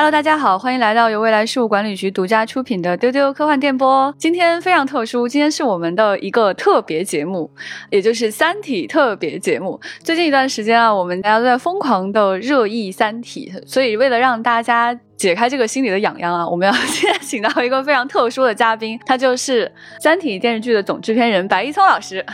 [0.00, 4.14] Hello，大家好，欢迎来到由未来事务管理局独家出品的丢丢科幻电波。
[4.16, 7.50] 今天非常特殊，今天是我们的一个特别节目，
[7.90, 9.78] 也就是《三体》特别节目。
[10.02, 19.66] 最近一段时间啊，我们大家都在疯狂的热议《三体》，所以为了让大家解开这个心里的痒痒啊，我们要现在请到一个非常特殊的嘉宾，他就是
[20.02, 22.24] 《三体》电视剧的总制片人白一聪老师。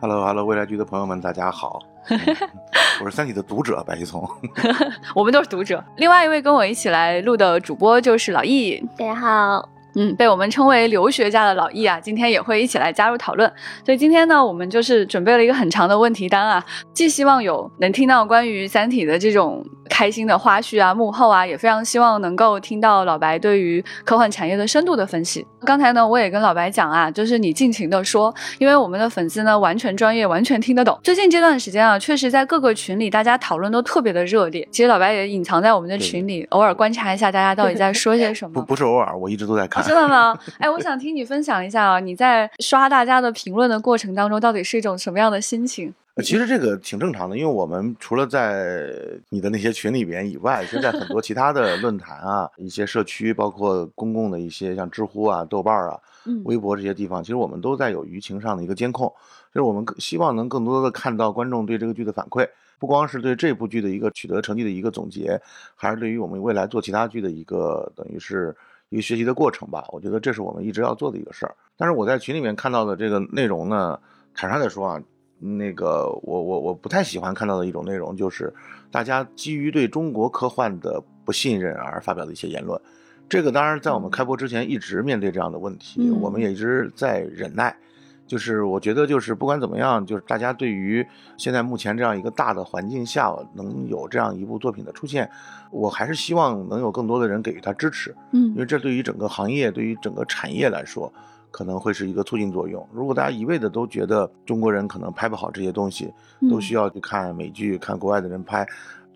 [0.00, 1.80] Hello，Hello，未来局的朋友们，大家好，
[3.00, 4.28] 我是《三体》的读者白一聪。
[5.14, 5.82] 我们都是读者。
[5.96, 13.50] 另外一位跟我一起来录的主播就是老易，大家好，嗯，被我们称为留学家的老易啊，今天也会一起来加入讨论。
[13.84, 25.46] 所以今天呢，我们就是准备了一个很长的问题单啊，既希望有能听到关于《三体》的这种开心的花絮啊、幕后啊，也非常希望能够听到老白对于科幻产业的深度的分析。
[25.64, 30.98] 刚才呢，我也跟老白讲啊，就是你尽情的说，因为我们的粉丝呢完全专业，完全听得懂。
[31.02, 34.68] 最近这段时间啊，确实在各个群里大家讨论都特别的热烈。
[34.70, 38.52] 其实老白也隐藏在我们的群里，偶尔观察一下大家到底在说些什么。
[38.52, 39.85] 不不是偶尔，我一直都在看。
[39.86, 40.38] 真的吗？
[40.58, 45.94] 哎，我想听你分享一下啊，你在刷大家的评论的过程当中，到底是一种什么样的心情？
[46.14, 48.90] 呃其实这个挺正常的，因为我们除了在
[49.28, 59.12] 你的那些群里边以外，其实在很多其他的 论坛啊、一些社区，包括公共的一些像知乎啊、豆瓣啊、嗯微博这些地方，其实我们都在有舆情上的一个监控，
[59.52, 65.38] 就是我们希望能更多的看到观众对这个剧的反馈，不光是对这部剧的一个取得成绩的一个总结，
[65.74, 68.56] 还是对于我们未来做其他剧的一个等于是
[68.88, 69.84] 一个学习的过程吧。
[69.90, 71.54] 我觉得这是我们一直要做的一个事儿。
[71.76, 73.98] 但是我在群里面看到的这个内容呢，
[74.34, 75.02] 坦率的说啊，
[75.38, 78.52] 那个我我我不太喜欢看到的一种内容，就是
[78.90, 82.80] 大家基于对中国科幻的不信任而发表的一些言论。
[83.28, 87.76] 这个当然在我们开播之前一直面对这样的问题，嗯我们也一直在忍耐。
[88.26, 95.30] 就是我觉得，就是不管怎么样，就是大家对于现在目前这样一个大的环境下，能有这样一部作品的出现，
[95.70, 98.14] 我还是希望能有更多的人给予他支持。
[98.32, 101.12] 嗯因嗯为这对于整个行业、对于整个产业来说，
[101.50, 102.86] 可能会是一个促进作用。
[102.92, 106.12] 如果大家一味的都觉得中国人可能拍不好这些东西，
[106.50, 108.66] 都需要去看美剧、看国外的人拍，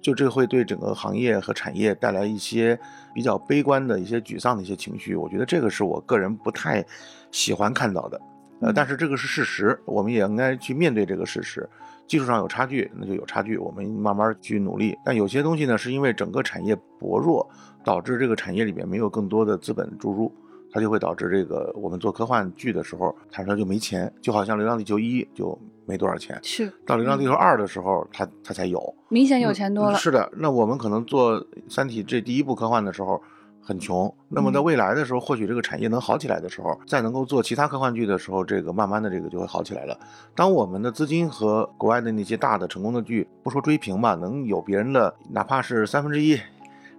[0.01, 2.79] 就这会对整个行业和产业带来一些
[3.13, 5.17] 比较悲观的一些沮丧的一些情绪。
[5.17, 6.85] 我觉得这个是我个人不太
[7.33, 8.21] 喜欢看到的。
[8.61, 11.69] 呃，嗯但是这个是事实，我们也应该去面对这个事实。
[12.07, 14.99] 技术上有差距，那就有差距，我们慢慢去努力。
[15.05, 17.49] 但有些东西呢，是因为整个产业薄弱，
[17.85, 20.33] 导致这个产业里面没有更多的资本注入，
[20.73, 25.57] 它就会导致这个我们做科幻剧的时候，坦率就没钱，就好像《流浪地球一》就
[25.87, 28.93] 没多少钱，是到《流浪地球二》的时候，它它才有。
[29.09, 29.97] 明显有钱多了。
[29.97, 33.23] 嗯是的，那我们可能做《三体》这第一部科幻的时候
[33.63, 39.99] 很穷，那么在嗯未来的时候，或许这个产业能好起来的时候，再能够做其他科幻剧的时候，这个慢慢的这个就会好起来了。
[40.35, 46.39] 当我们的资金和国外的那些大的成功的剧，不说追平吧，能有别人的哪怕是三分之一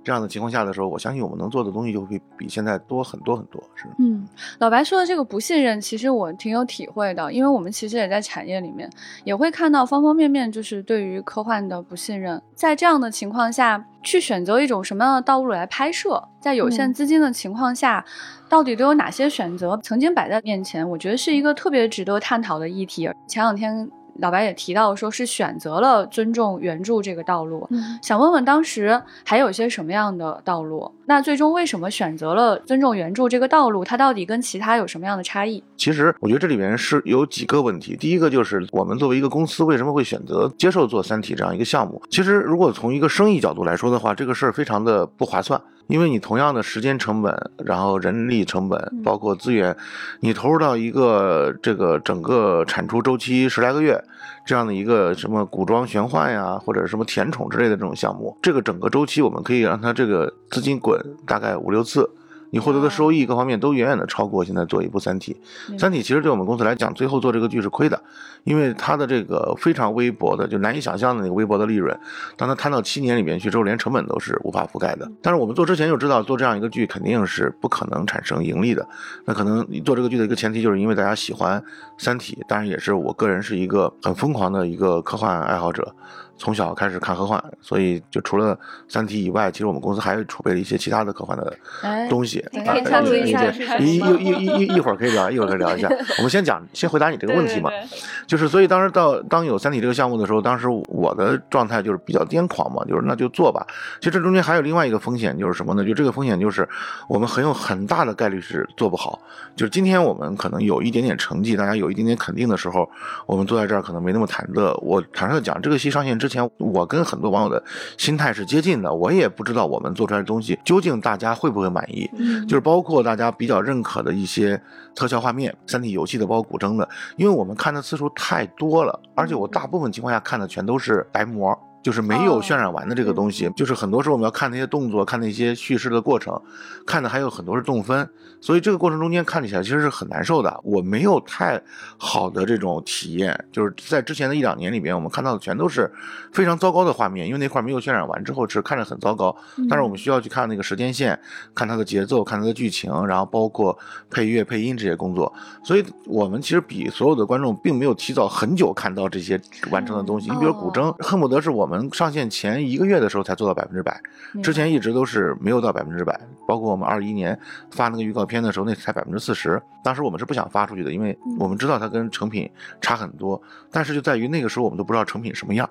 [0.04, 3.62] 这样的情况下的时候，我相信我们能做的东西就会比现在多很多很多。
[3.76, 4.28] 是，嗯，
[4.60, 8.90] 老白说的这个不信任，其实我挺有体会的，因为我们其实也在产业里面，
[9.24, 12.42] 也会看到方方面面，就是对于科幻的不信任。
[12.56, 18.04] 在这样的情况下，去选择一种什么样的道路来拍摄，在有限嗯资金的情况下，
[18.50, 19.80] 到底都有哪些选择？
[19.84, 23.10] 曾经摆在面前，我觉得是一个特别值得探讨的议题。
[23.28, 27.68] 前两天老白也提到，说是选择了尊重原著这个道路。
[27.72, 30.92] 嗯想问问当时还有些什么样的道路？
[31.06, 33.84] 那最终为什么选择了尊重原著这个道路？
[33.84, 35.64] 它到底跟其他有什么样的差异？
[35.76, 37.96] 其实我觉得这里面是有几个问题。
[37.96, 42.02] 第一个就是我们作为一个公司，为什么会选择接受做《三体》这样一个项目？
[42.10, 49.76] 其实如果从一个生意角度来说的话，这个事儿非常的不划算，因为你同样的时间成本，然后人力成本嗯，包括资源，
[50.20, 54.02] 你投入到一个这个整个产出周期十来个月
[54.46, 62.10] 这样的一个什么古装玄幻呀，或者什么甜宠之类的这种项目，这个整个周期我们可以让它这个资金滚大概五六次。
[62.52, 65.36] 你获得的收益各方面都远远的超过现在做一部《三体》。
[65.80, 68.00] 三体其实对我们公司来讲，最后做这个剧是亏的，
[68.44, 71.98] 因为它的这个非常微薄的，就难以想象的那个微薄的利润，
[72.38, 75.10] 当它摊到七年里面去之后，连成本都是无法覆盖的。
[75.22, 78.88] 但是我们做之前就知道，做这样一个剧肯定是不可能产生盈利的。
[79.26, 81.60] 那可能你做这个剧的一个前提，就是因为大家喜欢
[81.98, 85.96] 《三体》，当然也是我个人是一个很疯狂的一个科幻爱好者。
[86.42, 88.56] 从小开始看科幻，所以就除了
[88.90, 92.44] 《三体》以外，其实我们公司还储备了一些其他的科幻的哎东西。
[92.52, 93.46] 可以一下
[93.78, 95.88] 一么一一一一一会儿可以聊，一会儿可以聊一下。
[96.18, 97.70] 我们先讲，先回答你这个问题嘛。
[97.70, 103.64] 对对对就是所以当时到当有《三体》这个项目的时候，当时我的状态就是比较癫狂嘛，就是那就做吧。
[104.00, 105.86] 其实这中间还有另外一个风险，就是什么呢？
[105.86, 106.68] 就这个风险就是
[107.08, 109.20] 我们很有很大的概率是做不好。
[109.56, 112.90] 就是今天我们可能有一点点成绩，大家有一点点肯定的时候，
[113.28, 114.76] 我们坐在这儿可能没那么忐忑。
[114.82, 117.62] 我坦率的讲，这个戏上线之前，我跟很多网友的
[117.98, 122.10] 心态是接近的，我也不知道我们做出来的东西究竟大家会不会满意。
[122.18, 124.60] 嗯，就是包括大家比较认可的一些
[124.96, 126.88] 特效画面，三体游戏的，包括古筝的，
[127.18, 131.58] 因为我们看的次数太多了，而且我大部分情况下看的全都是白膜。
[131.82, 136.40] 就是没有渲染完的这个东西，就是很多时候我们要看那些动作，看那些叙事的过程，
[136.86, 138.08] 看的还有很多是动分，
[138.40, 140.60] 所以这个过程中间看起来其实是很难受的。
[140.64, 141.62] 我没有太
[141.98, 145.92] 好的这种体验，就是在之前的一两年里边，我们看到的全都是
[146.32, 149.36] 非常糟糕的画面，因为那块没有渲染完之后是看着很糟糕。
[149.70, 151.20] 但是我们需要去看那个时间线，
[151.56, 153.78] 看它的节奏，看它的剧情，然后包括
[154.10, 155.32] 配乐、配音这些工作，
[155.64, 159.40] 所以我们其实比所有的观众并没有提早很久看到这些
[159.72, 160.30] 完成的东西。
[160.30, 161.82] 你比如古筝，恨不得是我们。
[161.82, 164.00] 我们上线前一个月的时候才做到百分之百，
[164.44, 166.20] 之前一直都是没有到百分之百。
[166.46, 167.40] 包括我们二一年
[167.72, 169.60] 发那个预告片的时候，那才百分之四十。
[169.82, 172.48] 当时我们是不想发出去的，因为我们知道它跟成品
[172.82, 173.42] 差很多。
[173.72, 175.68] 但是就在于那个时候，我们都不知道成品什么样。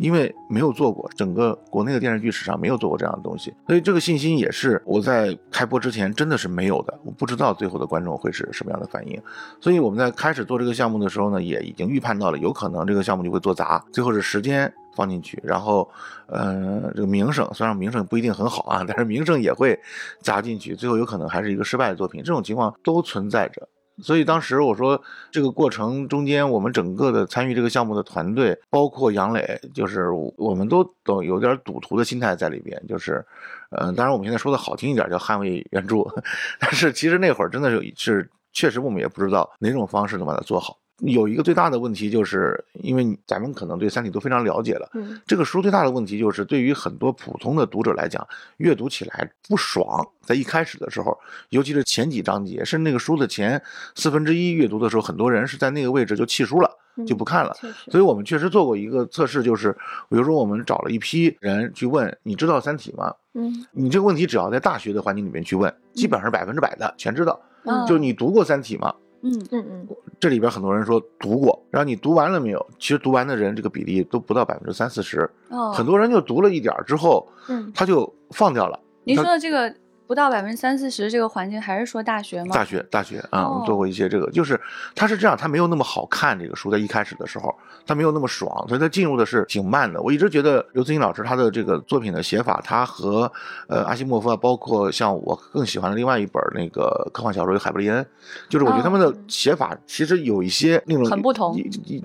[0.00, 6.98] 因为没有做过，整个国内的电视剧史上没有做过这样的东西，所以这个信心也是我在开播之前真的是没有的。
[7.04, 9.22] 我不知道最后的观众会是什么样的反应，
[9.60, 13.80] 所以我们在开始做这个项目的时候呢，也已经预判到了有可能这个项目就会做砸。
[13.92, 15.88] 最后是时间放进去，然后，
[16.26, 19.78] 呃，这个名声虽然名声不一定很好啊，但是名声也会
[20.20, 22.22] 砸进去，最后有可能还是一个失败的作品。
[22.24, 23.68] 这种情况都存在着。
[24.02, 25.00] 所以当时我说，
[25.30, 32.78] 这个过程中间，我们整个的参与这个项目的团队，包括杨磊，就是我们都都有点赌徒的心态在里边。
[32.86, 33.24] 就是，
[33.70, 36.04] 嗯，当然我们现在说的好听一点叫捍卫原著，
[36.60, 40.76] 但是其实那会儿真的是是确实我们也不知道哪种方式能把它做好。
[41.00, 48.26] 有一个最大的问题，就是因为咱们可能对《三体》都非常了解了，嗯，这个书最大的问题就是对于很多普通的读者来讲，
[48.56, 50.06] 阅读起来不爽。
[50.22, 51.16] 在一开始的时候，
[51.50, 53.62] 尤其是前几章节，甚至那个书的前
[53.94, 56.70] 四分之一阅读的时候，很多人是在那个位置就弃书了，
[57.06, 57.54] 就不看了。
[57.90, 59.70] 所以我们确实做过一个测试，就是
[60.08, 67.38] 比如说我们找了一批人去问：“你知道《三体》吗？”嗯，你这个问题只要在大学的环境里面去问，基本上是百分之百的全知道。
[67.64, 68.94] 嗯，就你读过《三体》吗？
[69.22, 72.66] 嗯嗯嗯，这里边很多人说读过，然后你读完了没有？
[72.78, 78.78] 其实读完的人这个比例都不到百分之三四十，哦，很多人就读了一点之后，嗯，他就放掉了。
[79.04, 79.74] 您说的这个。
[80.06, 82.54] 不到百分之三四十，这个环境还是说大学吗？
[82.54, 84.60] 大学，大学啊，我们做过一些这个，就是
[84.94, 86.38] 它是这样，它没有那么好看。
[86.38, 87.54] 这个书在一开始的时候，
[87.86, 90.00] 它没有那么爽，所以它进入的是挺慢的。
[90.00, 93.30] 我一直觉得刘慈欣老师他的这个作品的写法，他和
[93.68, 98.04] 呃阿西莫夫啊，包括像我更喜欢的另外一本那个科幻小说《海布利恩》，
[98.48, 101.56] 就是我觉得他们的写法其实有一些那种很不同。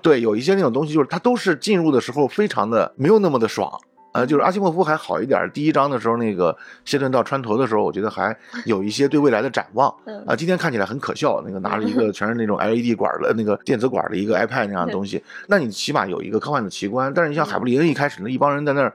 [0.01, 3.71] 对，有一些那种东西，就是它都是进入的时候非常的没有那么的爽。
[4.11, 5.49] 呃，就是阿西莫夫还好一点。
[5.53, 8.35] 第一章的时候，那个谢顿到川陀的时候，我觉得还
[8.65, 9.89] 有一些对未来的展望。
[10.25, 15.23] 啊，今天看起来很可笑，那个拿着一个全是那种 LED 管的那个电子管的一个 iPad 那样的东西。
[15.47, 17.13] 那你起码有一个科幻的奇观。
[17.13, 18.93] 但是你像海布里恩一开始那一帮人在那儿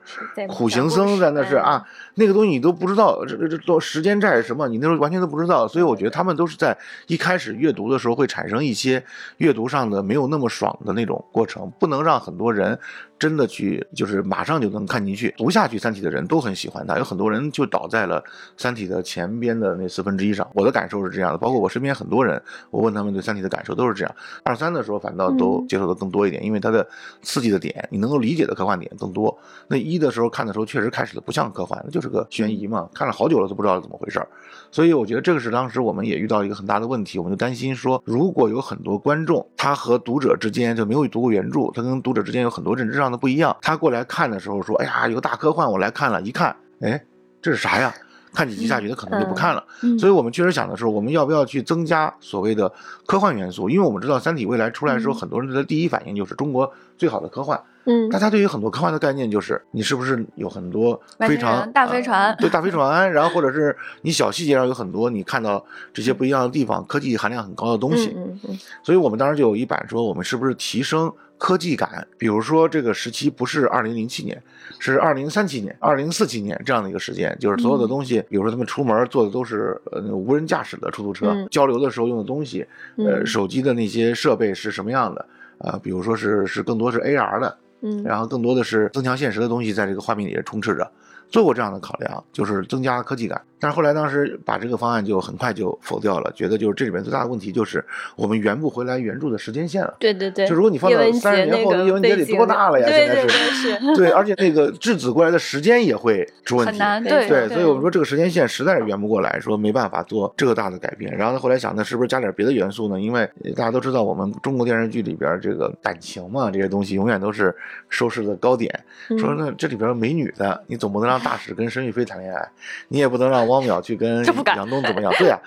[0.49, 1.83] 苦行僧在那是啊，
[2.17, 5.67] 那个东西你都不知道这这这做时间债是什么，你那时候完全都不知道。
[5.67, 6.77] 所以我觉得他们都是在
[7.07, 9.03] 一开始阅读的时候会产生一些
[9.39, 12.79] 阅读上的没有那么爽的那种过程，不能让很多人。
[13.19, 18.21] 真的去就是马上就能看进去，读下去《三体》的人都很喜欢它，有很多人就倒在了
[18.57, 20.47] 《三体》的前边的那四分之一上。
[20.55, 22.41] 我的感受是这样的，包括我身边很多人，
[22.71, 24.15] 我问他们对《三体》的感受都是这样。
[24.43, 26.87] 二三的时候反倒都接受的更多一点，因为它的
[27.23, 29.37] 刺激的点，你能够理解的科幻点更多。
[29.67, 34.29] 那一的时候看的时候确实开始的不像科幻，就是个悬疑嘛，看了好久了都不知道怎么回事儿。
[34.77, 47.03] 所以我觉得这个是当时我们也遇到一个很大的问题，我们就担心说，如果有很多观众他和读者之间就没有读过原著，他跟读者之间有很多认知上的不一样，他过来看的时候说，哎呀，有个大科幻，我来看了，一看，哎，
[47.41, 47.95] 这是啥呀？
[48.35, 49.65] 看几集下去，他可能就不看了。
[49.99, 52.71] 所以我们确实想的是，我们要不要去增加所谓的
[53.07, 53.71] 科幻元素？
[53.71, 57.59] 因为我们知道《三体》未来出来的时候，很多人的第一反应就是中国最好的科幻。
[57.87, 62.37] 嗯，大家对于很多科幻的概念就是，你是不是有很多非常大飞船？
[62.39, 65.65] 对，大飞船，然后或者是你小细节上有很多你看到
[65.95, 68.13] 这些不一样的地方，科技含量很高的东西。
[68.17, 68.59] 嗯嗯。
[68.83, 72.07] 所以我们当时就有一版说，我们是不是提升科技感？
[72.19, 74.43] 比如说这个时期不是二零零七年，
[74.81, 82.67] 是二零三七年、二零四七年这样的一个时间，就是所有的东西，比如说他们出门坐的都是呃无人驾驶的出租车，交流的时候用的东西，
[82.97, 85.25] 呃，手机的那些设备是什么样的？
[85.59, 87.57] 啊，比如说是是更多是 AR 的。
[87.83, 90.91] 嗯，然后更多的是增强现实的东西在这个画面里充斥着，
[91.29, 93.41] 做过这样的考量，就是增加科技感。
[93.59, 97.85] 但是后来当时把这个方案就很快就否掉了，觉得就是这里面最大的问题就是
[98.17, 99.97] 我们圆不回来原著的时间线了。
[99.99, 102.87] 对对对，就如果你放到三十年后，叶文洁得多大了呀？
[102.89, 107.03] 现在是，对，而且那个质子过来的时间也会出问题，很难。
[107.03, 111.17] 对对，所以我们说这个时间线实在是圆不过来，说没办法做这个大的改变。
[111.17, 113.01] 然后他后来想，那是不是加点别的元素呢？
[113.01, 117.55] 因为大家都知道，我们中国电视剧里边这个感情嘛，这些东西永远都是
[117.89, 118.73] 收视的高点。
[119.19, 122.49] 说那这里边美女的，你总不能让大使跟申玉飞谈恋爱，
[122.89, 124.25] 你也不能让汪淼去跟
[124.57, 125.13] 杨东怎么样？
[125.19, 125.41] 对呀，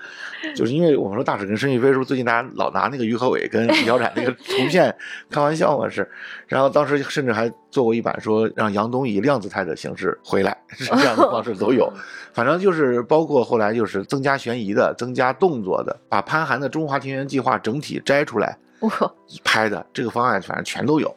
[0.54, 4.94] 就是因为我们说大使跟申玉飞，是不是最近大家老拿那个于和伟跟李小冉那个图片
[5.30, 5.88] 开玩笑嘛？
[5.88, 6.08] 是，
[6.46, 11.92] 然后当时甚至还做过一版，说让杨东以量子态的形式回来，是这样的方式都有。
[12.32, 18.56] 反正就是包括后来就是增加悬疑的、增加动作的，把潘寒的《中华田园计划》整体摘出来
[19.44, 21.14] 拍的这个方案，反正全都有。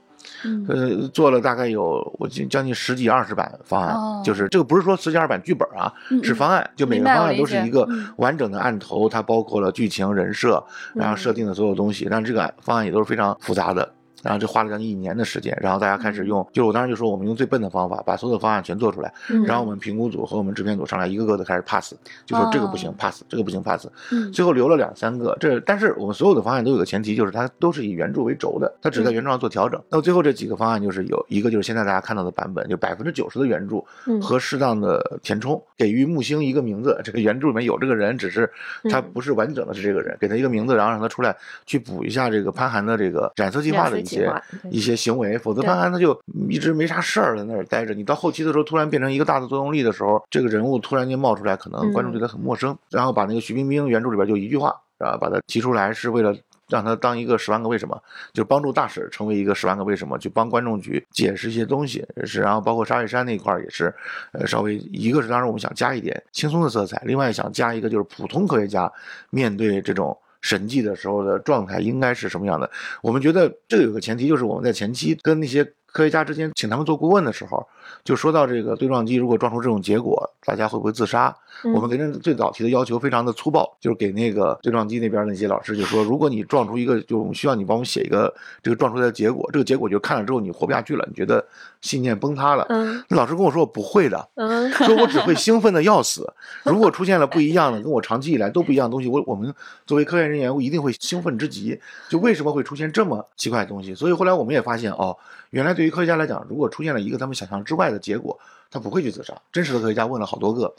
[0.67, 5.91] 呃，做了大概有我将将近十几二十版方案，就是这个不是说十几二版剧本啊，
[6.23, 13.91] 是方案，就每个方案都是一个完整的案头，它包括了剧情、人设，然后设定的所有东西，但这个方案也都是非常复杂的。
[14.23, 19.13] 然后就花了将近一年的时间，然后大家开始用，就是我当时就说我们用最笨的方法，把所有的方案全做出来，
[19.45, 21.93] 然后我们评估组和我们制片组上来一个个的开始 pass，
[22.25, 23.85] 就说这个不行 pass，这个不行 pass，
[24.31, 29.81] 最后留了两三个，这但是我们所有的方案都有个前提，就是它都是以原著为轴的，它只在原著上做调整。
[29.89, 33.83] 那最后这几个方案就是有一个就是现在大家看到的版本，就百分之九十的原著
[34.21, 38.49] 和适当的填充，给予木星一个名字，这个原著里面有这个人，只是
[38.89, 44.33] 他不是完整的是这个人，给他一个名字，然后让他出来去补一下这个潘寒的这个染色计划的一些
[44.71, 44.93] 一些。
[45.03, 46.17] 行为，否则潘寒他就
[46.47, 47.93] 一直没啥事儿在那儿待着。
[47.93, 52.77] 你到后期的时候，突然变成一个大的作用力的时候，这个人物突然间冒出来，可能观众对他很陌生。
[52.89, 56.33] 然后把那个徐冰冰原著里边就一句话，啊，把他提出来是为了
[56.69, 58.01] 让他当一个十万个为什么，
[58.33, 62.05] 就帮助大使成为一个十万个为什么，去帮观众去解释一些东西。
[62.23, 63.93] 是，然后包括沙瑞山那一块儿也是，
[64.31, 68.89] 呃，稍微一个是当时我们想加一点轻松的色彩，另外想加一个就是普通科学家
[69.31, 70.17] 面对这种。
[70.43, 72.69] 审计的时候的状态应该是什么样的？
[73.01, 75.73] 我们觉得这有个前提，就是我们在前期跟那些。
[75.93, 77.65] 科学家之间请他们做顾问的时候，
[78.03, 81.33] 就说到这个对撞机如果撞出这种结果，大家会不会自杀？
[81.73, 88.33] 我们给人最早提的要求非常的粗暴，就是给那个对撞机那边那些老师就说，如果你撞出一个，就我们需要你帮我们写一个
[88.63, 91.45] 这个撞出来的结果，这个结果就看了之后你活不下去了，你觉得
[91.81, 92.65] 信念崩塌了。
[92.69, 96.33] 嗯，那老师跟我说我不会的，嗯，说我只会兴奋的要死。
[96.63, 99.53] 如果出现了不一样的，跟我长期以来都不一样的东西，我我们
[99.85, 101.79] 作为科研人员，我一定会兴奋之极。
[102.09, 103.93] 就为什么会出现这么奇怪的东西？
[103.93, 105.15] 所以后来我们也发现哦。
[105.53, 108.39] 原来对于科学家来讲，如果出现了一个他们想象之外的结果，
[108.71, 109.39] 他不会去自杀。
[109.51, 110.73] 真实的科学家问了好多个，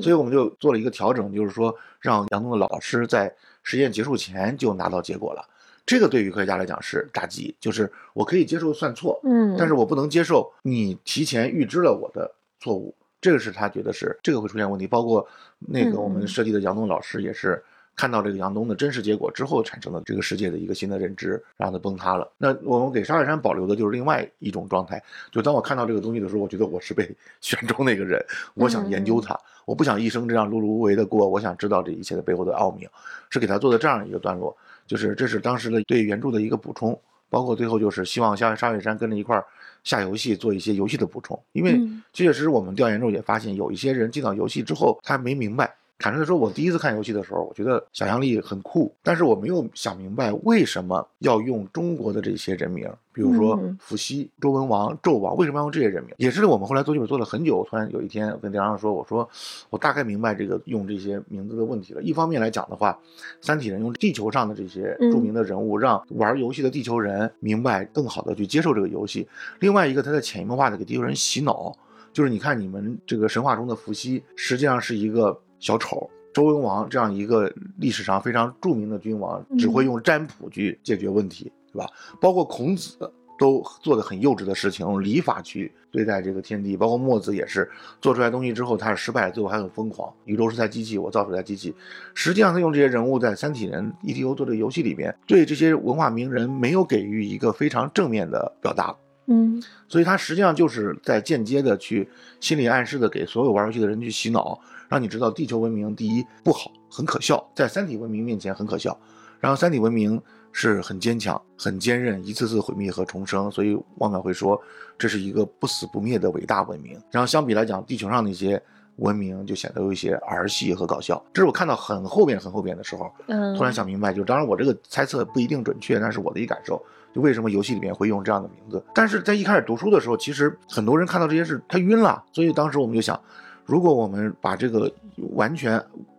[0.00, 3.30] 所以我们就做了一个调整，就是说让杨东的老师在
[3.62, 5.46] 实验结束前就拿到结果了。
[5.84, 12.94] 这个对于科学家来讲是炸鸡，就是我可以接受算错，嗯，但是我不能接受你提前预知了我的错误。
[13.20, 14.86] 这个是他觉得是这个会出现问题。
[14.86, 17.62] 包括那个我们设计的杨东老师也是。
[17.98, 22.30] 看到这个杨东的真实结果之后，产生的这个世界的一个新的认知，让他崩塌了。
[22.38, 25.02] 那我们给沙海山保留的就是另外一种状态，
[25.32, 27.10] 就当我看到这个东西的时候，我觉得我是被
[27.42, 28.24] 选中那个人，
[28.54, 32.86] 我想研究它，我不想一生这样碌碌无为的过，我想知道这一切的背后的奥秘，
[33.30, 36.96] 是给他做的这样一个段落，就是这是当时的对原著的一个补充，
[37.28, 39.44] 包括最后就是希望像沙海山跟着一块儿
[39.82, 41.72] 下游戏，做一些游戏的补充，因为
[42.12, 45.74] 确确实实我们调研之后也发现，有一些人进到游戏之后，他没明白。
[45.98, 56.14] 坦率的说，我第一次看游戏的时候，我觉得想象力很酷，但是我没有想明白为什么要用中国的这些人名，比如说伏羲、周文王、纣王，为什么要用这些人名？
[56.16, 59.28] 也是我们后来做剧本做了很久，突然有一天跟梁上说，我说
[59.70, 62.00] 我大概明白这个用这些名字的问题了。
[62.00, 62.96] 一方面来讲的话，
[63.40, 69.26] 三体人用地球上的这些著名的人物，让玩游戏的地球人明白更好的去接受这个游戏；
[69.58, 71.76] 另外一个，他在潜移默化的给地球人洗脑，
[72.12, 75.36] 就是你看你们这个神话中的伏羲，实际上是一个。
[75.58, 81.90] 小丑周文王这样一个历史上非常著名的君王，只会用占卜去解决问题，对吧？
[82.20, 82.96] 包括孔子
[83.38, 86.76] 都做的很幼稚的事情，用礼法去对待这个天地。
[86.76, 87.68] 包括墨子也是
[88.00, 90.12] 做出来东西之后，他是失败，最后还很疯狂。
[90.24, 91.74] 宇宙是台机器，我造出来机器。
[92.14, 98.94] 实际上，他用这些人物在三体人 ETO 做这个游戏里边，对这些文化名人没有给予一个非常正面的表达。
[99.26, 102.08] 嗯，所以他实际上就是在间接的去
[102.40, 104.60] 心理暗示的给所有玩游戏的人去洗脑。
[104.88, 108.98] 让你知道地球文明第一不好，很可笑，在三体文明面前很可笑。
[109.38, 113.48] 然后三体文明是很坚强、很坚韧，一次次毁灭和重生。
[113.50, 114.60] 所以汪淼会说，
[114.98, 117.00] 这是一个不死不灭的伟大文明。
[117.12, 118.60] 然后相比来讲，地球上那些
[118.96, 121.22] 文明就显得有一些儿戏和搞笑。
[121.32, 123.12] 这是我看到很后边、很后边的时候，
[123.56, 126.82] 突然想明白，就当然我这个猜测不一定准确，但是我的一感受，
[127.14, 128.84] 就为什么游戏里面会用这样的名字。
[128.92, 133.20] 但是在一开始读书的时候，其实很多人看到这些事他晕了，所以当时我们就想。
[133.68, 134.90] 如果我们把这个
[135.34, 135.78] 完全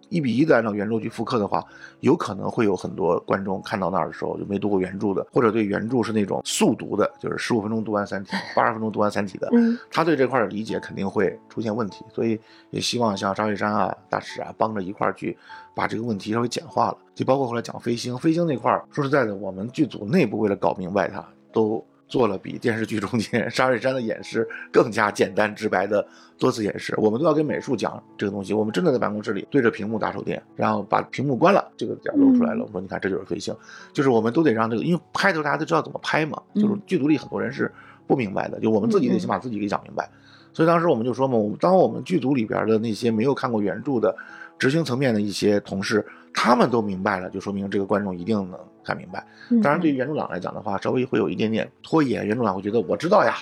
[0.10, 1.66] 一比一的按照原著去复刻的话，
[2.02, 12.40] 有可能会有很多观众看到那儿的时候就没读过原著的，或者对原著是那种速读的，就是十五分钟读完《三体》，八十分钟读完《三体》的，嗯他对这块儿的理解肯定会出现问题，所以
[12.70, 15.36] 也希望像张玉山啊、大使啊帮着一块儿去
[15.74, 16.98] 把这个问题稍微简化了。
[17.16, 26.06] 就包括后来讲飞星，飞星那块儿，说实在的，我们剧组内部为了搞明白它，都做了比电视剧中间沙瑞山的演示更加简单直白的
[26.38, 26.94] 多次演示。
[26.98, 32.66] 我们都要跟美术讲这个东西，我们真的在办公室里对着屏幕打手电，然后把屏幕关了，这个点儿露出来了。
[32.66, 33.56] 我说你看这就是飞行，
[33.94, 37.72] 就是我们都得让这个，因为拍的时候大家都知道怎么拍嘛，就是剧组里很多人是
[38.08, 40.10] 不明白的，就我们自己得先把自己给讲明白。
[40.52, 44.16] 所以当时我们就说嘛，我们当我们剧组里边的那些没有看过原著的
[44.58, 49.26] 执行层面的一些同事，他们都明白了，就说明这个观众一定能看明白。
[49.50, 52.26] 嗯当然，对于原著党来讲的话，稍微会有一点点拖延。
[52.26, 53.36] 原著党会觉得我知道呀，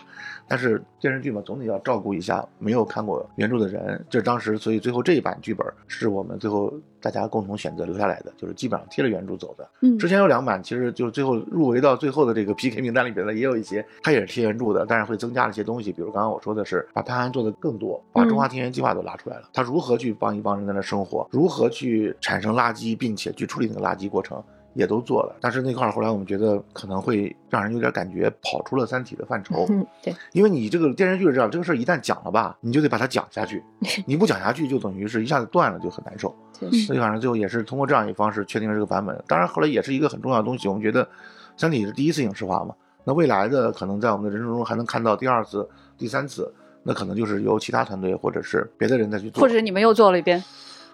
[0.48, 4.03] 但是电视剧嘛，总得要照顾一下没有看过原著的人。
[4.10, 9.70] 这是当时，所以最后这一版剧本是我们最后大家共同选择留下来的，就是基本上贴着原著走的。
[9.82, 24.41] 嗯之前有两版，其实就是最后入围到最后的这个 PK 名单里边的，也有一些它也是贴原著的，但是会增加了一些东西，比如刚刚我说的是把潘安做的更多，把中华田园计划都拉出来了，他如何去帮一帮人在那生活，如何去产生垃圾，并且去处理那个垃圾过程。
[24.77, 33.63] 也都做了，但是那块儿后来我们觉得可能会让人有点感觉跑出了《三体》的范畴，嗯，对，因为你这个电视剧是这样，这个事儿一旦讲了吧，你就得把它讲下去，
[34.05, 36.31] 你不讲下去就等于是一下子断了，就很难受。
[36.86, 39.19] 所以反正最后也是通过这样一个方式确定了这个版本。
[39.27, 41.03] 当然后来也是一个很重要的东西，我们觉得
[41.57, 45.67] 《三体》是第一次影视化嘛，那未来的可能在我们的人生中还能看到第二次、
[45.98, 46.53] 第三次，
[46.84, 50.43] 那可能就是由其他团队或者是别的人再去做，或者你们又做了一遍，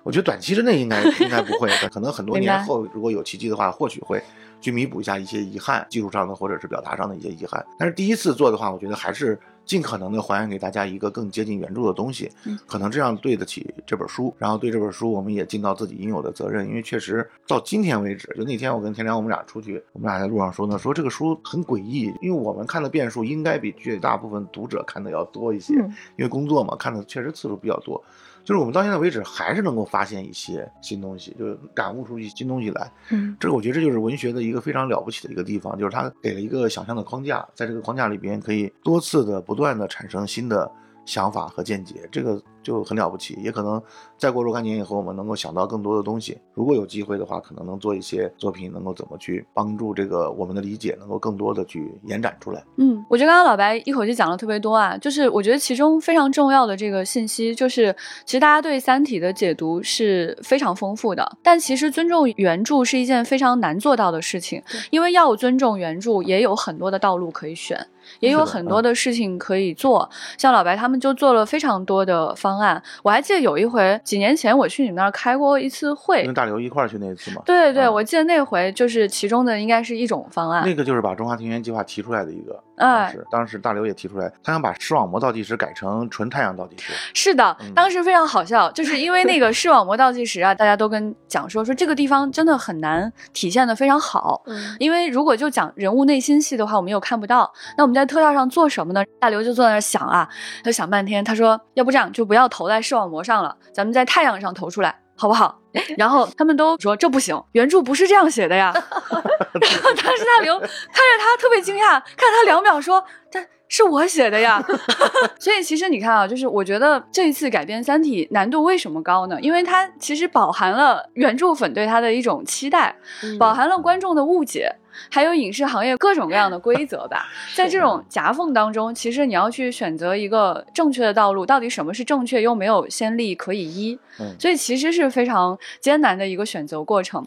[0.03, 4.21] 我觉得短期之内应该应该不会，可能很多年后如果有奇迹的话，或许会
[4.59, 7.65] 去弥补一下一些遗憾，技术上的或者是表达上的一些遗憾。
[7.77, 16.67] 但是第一次做的话，我觉得还是尽可能的还原给大家一个更接近原著的东西，嗯可能这样对得起这本书，然后对这本书我们也尽到自己应有的责任。
[16.67, 28.03] 因为确实到今天为止，就那天我跟田良我们俩出去，我们俩在路上说呢，说这个书很诡异，因为我们看的遍数应该比绝大部分读者看的要多一些，嗯因为工作嘛，看的确实次数比较多。
[28.43, 32.91] 就是我们到现在为止还是能够发现一些新东西，就是感悟出一些新东西来。
[33.09, 40.69] 嗯这个我觉得这就是文学的一个非常了不起的一个地方，就是它给了一个想象的框架，在这个框架里边可以多次的不断的产生新的
[41.05, 43.37] 想法和见解，这个就很了不起。
[43.43, 43.81] 也可能
[44.17, 46.37] 再过若干年以后，我们能够想到更多的东西。
[46.53, 52.63] 如果有机会的话，可能能做一些作品，能够怎么去帮助这个我们的理解，能够更多的去延展出来。
[52.77, 67.87] 嗯，我觉得刚刚老白一口气讲了特别多啊，就是我觉得其中非常重要的这个信息，就是其实大家对《三体》的解读是非常丰富的，但其实尊重原著是一件非常难做到的事情，因为要尊重原著，也有很多的道路可以选。
[68.19, 72.81] 也有很多的事情可以做，像老白他们就做了非常多的方案。
[73.03, 80.63] 我还记得有一回，几年前我去你们那儿开过一次会跟，大刘一块儿去那一次嘛，对对对，嗯我记得那回就是其中的应该是一种方案。
[80.65, 82.63] 那个就是把中华庭园计划提出来的一个。
[82.77, 86.93] 哎当时当时大刘也提出来，他想把视网膜倒计时改成纯太阳倒计时。
[87.13, 94.41] 是的嗯，当时非常好笑，就是因为那个视网膜倒计时啊，大家都跟讲说说这个地方真的很难体现的非常好。
[94.47, 97.51] 嗯因为如果就讲人物内心戏的话，我们又看不到。
[97.77, 99.03] 那我们在特效上做什么呢？
[99.19, 100.27] 大刘就坐在那儿想啊，
[100.63, 105.59] 他想半天，他说要不这样就不要投在视网膜上了，咱们在太阳上投出来，好不好？
[105.97, 108.71] 然后他们都说这不行，原著不是这样写的呀。
[108.73, 114.63] 然后当时大刘看着他特别惊讶，看他两秒说：“但是我写的呀。
[115.39, 119.39] ”所以其实你看啊，就是我觉得这一次改编《三体》难度为什么高呢？
[119.41, 124.75] 因为它其实饱含了原著粉对它的一种期待，嗯饱含了观众的误解。
[125.09, 137.25] 还有影视行业各种各样的规则吧， 在这种夹缝当中，其实你要去选择一个正确的道路，到底什么是正确，又没有先例可以依，嗯，所以其实是非常艰难的一个选择过程。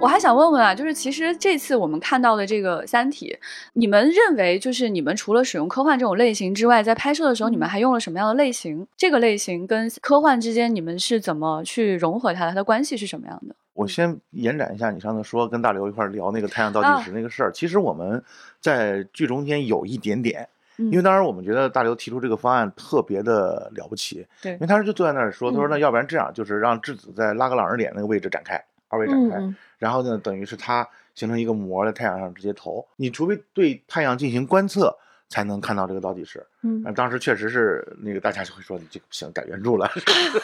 [0.00, 3.36] 我还想问问啊，就是其实这次我们看到的这个《三体》，
[3.72, 8.86] 你们认为就是你们除了使用科幻这种类型之外，在拍摄的时候你们还用了什么样的类型？
[8.96, 12.50] 这个类型跟科幻之间你们是怎么去融合它的？
[12.50, 13.56] 它的关系是什么样的？
[13.78, 17.52] 我先延展一下你上次说跟大刘一块儿聊那个太阳倒啊计时那个事儿。
[17.52, 18.20] 其实我们
[18.60, 24.54] 在剧中间有一点点，嗯因为当时我们觉得大刘提出这个方案特别的了不起，对。
[24.54, 25.70] 因为他是就坐在那儿说，他说嗯。
[25.70, 34.98] 那要不然这样，就是让质子在拉格朗日点那个位置展开，二维展开，然后呢，等于是它形成一个膜在太阳上直接投，你除非对太阳进行观测。
[35.28, 36.44] 才能看到这个倒计时。
[36.62, 39.88] 嗯啊，当时确实是那个大家就会说你这个不行，改原著了。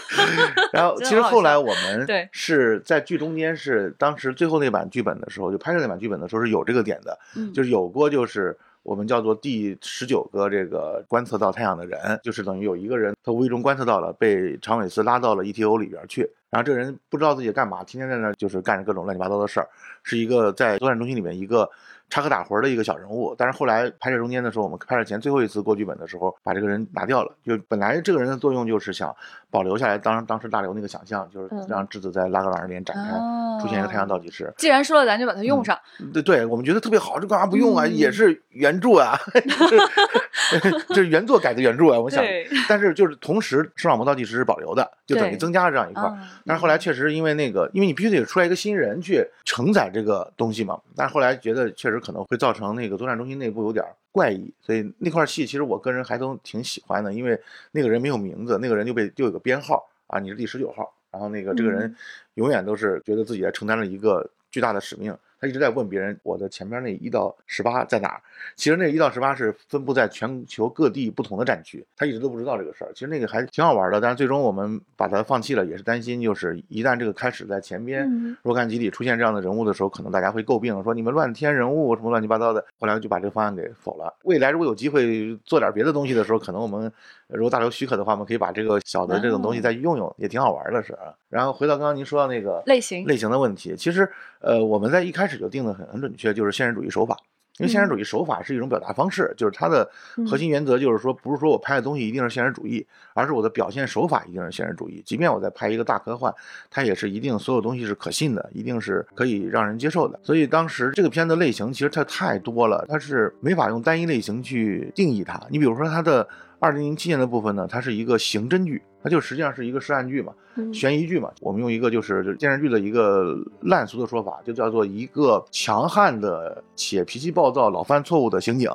[0.73, 19.69] 然后其实后来我们对是在剧中间是当时最后那版剧本的时候，就拍摄那版剧本的时候是有这个点的，嗯就是有过就是我们叫做第十九个这个观测到太阳的人，就是等于有一个人他无意中观测到了，被长尾斯拉到了 ETO 里边去，然后这个人不知道自己干嘛，天天在那儿就是干着各种乱七八糟的事儿，
[20.05, 21.69] 是一个在作战中心里面一个。
[22.11, 27.33] 插科打诨的一个小人物，但是后来拍摄中间的时候，我们拍摄前最后一次过剧本的时候，把这个人拿掉了。
[27.45, 29.15] 就本来这个人的作用就是想
[29.51, 34.53] 保留下来当当时大刘那个想象，就是让质子在拉格朗日点展开，出现一个太阳倒计时。
[34.57, 35.79] 既然说了，咱就把它用上。
[36.13, 37.87] 对对，我们觉得特别好，这干嘛不用啊？
[37.87, 39.19] 也是原著啊，
[40.89, 41.99] 这是原作改的原著啊。
[41.99, 42.25] 我想，
[42.69, 46.13] 但是就是同时，视网膜倒计时是保留的，就等于增加了这样一块。
[46.47, 50.79] 但是后来确实因为那个，因为你必须得出来一个新人去承载这个东西嘛。
[50.97, 57.41] 但是后来觉得确实可能会造成那个作战中心内部有点怪异，所以那块戏其实我个人还都挺喜欢的，因为
[57.73, 61.95] 那个人没有名字，那个人就被就有个编号啊，你是第十九号，然后那个这个人
[62.35, 65.17] 永远都是觉得自己承担了一个巨大的使命。
[65.45, 68.21] 他一直在问别人，我的前面那一到十八在哪儿？
[68.57, 72.91] 其实那一到十八是分布在全球各地不同的战区，他一直都不知道这个事儿。
[72.95, 82.65] 其实那个还挺好玩的，但是最终我们把它放弃了，也是担心，就是一旦这个开始在前边若干集体出现这样的人物的时候，可能大家会诟病说你们乱添人物什么乱七八糟的。
[82.81, 84.15] 后来就把这个方案给否了。
[84.23, 86.91] 未来如果有机会做点别的东西的时候，可能我们
[87.35, 90.97] 如果大刘许可的话，我们可以把这个小的这种东西再用用，也挺好玩的是。
[91.29, 96.15] 然后回到刚刚您说到那个类型类型的问题，其实呃我们在一开始就定的很很准。
[96.17, 97.17] 确就是现实主义手法，
[97.59, 99.91] 因为现实主义手法是一种表达方式，就是它的
[100.31, 105.03] 核心原则就是说，不是说我拍的东西一定是现实主义，而是我的表现手法一定是现实主义。
[105.05, 106.33] 即便我在拍一个大科幻，
[106.71, 110.19] 它也是一定所有东西是可信的，一定是可以让人接受的。
[110.23, 115.41] 所以当时这个片子类型其实它太多了，它是没法用单一类型去定义它。
[115.51, 116.27] 你比如说它的
[116.65, 118.83] 二零零七年的部分呢，它是一个刑侦剧。
[119.03, 120.33] 它就实际上是一个涉案剧嘛，
[120.73, 121.31] 悬疑剧嘛。
[121.43, 128.71] 我们用一个就是电视剧的一个烂俗的说法，就叫做一个强悍的且脾气暴躁、老犯错误的刑警，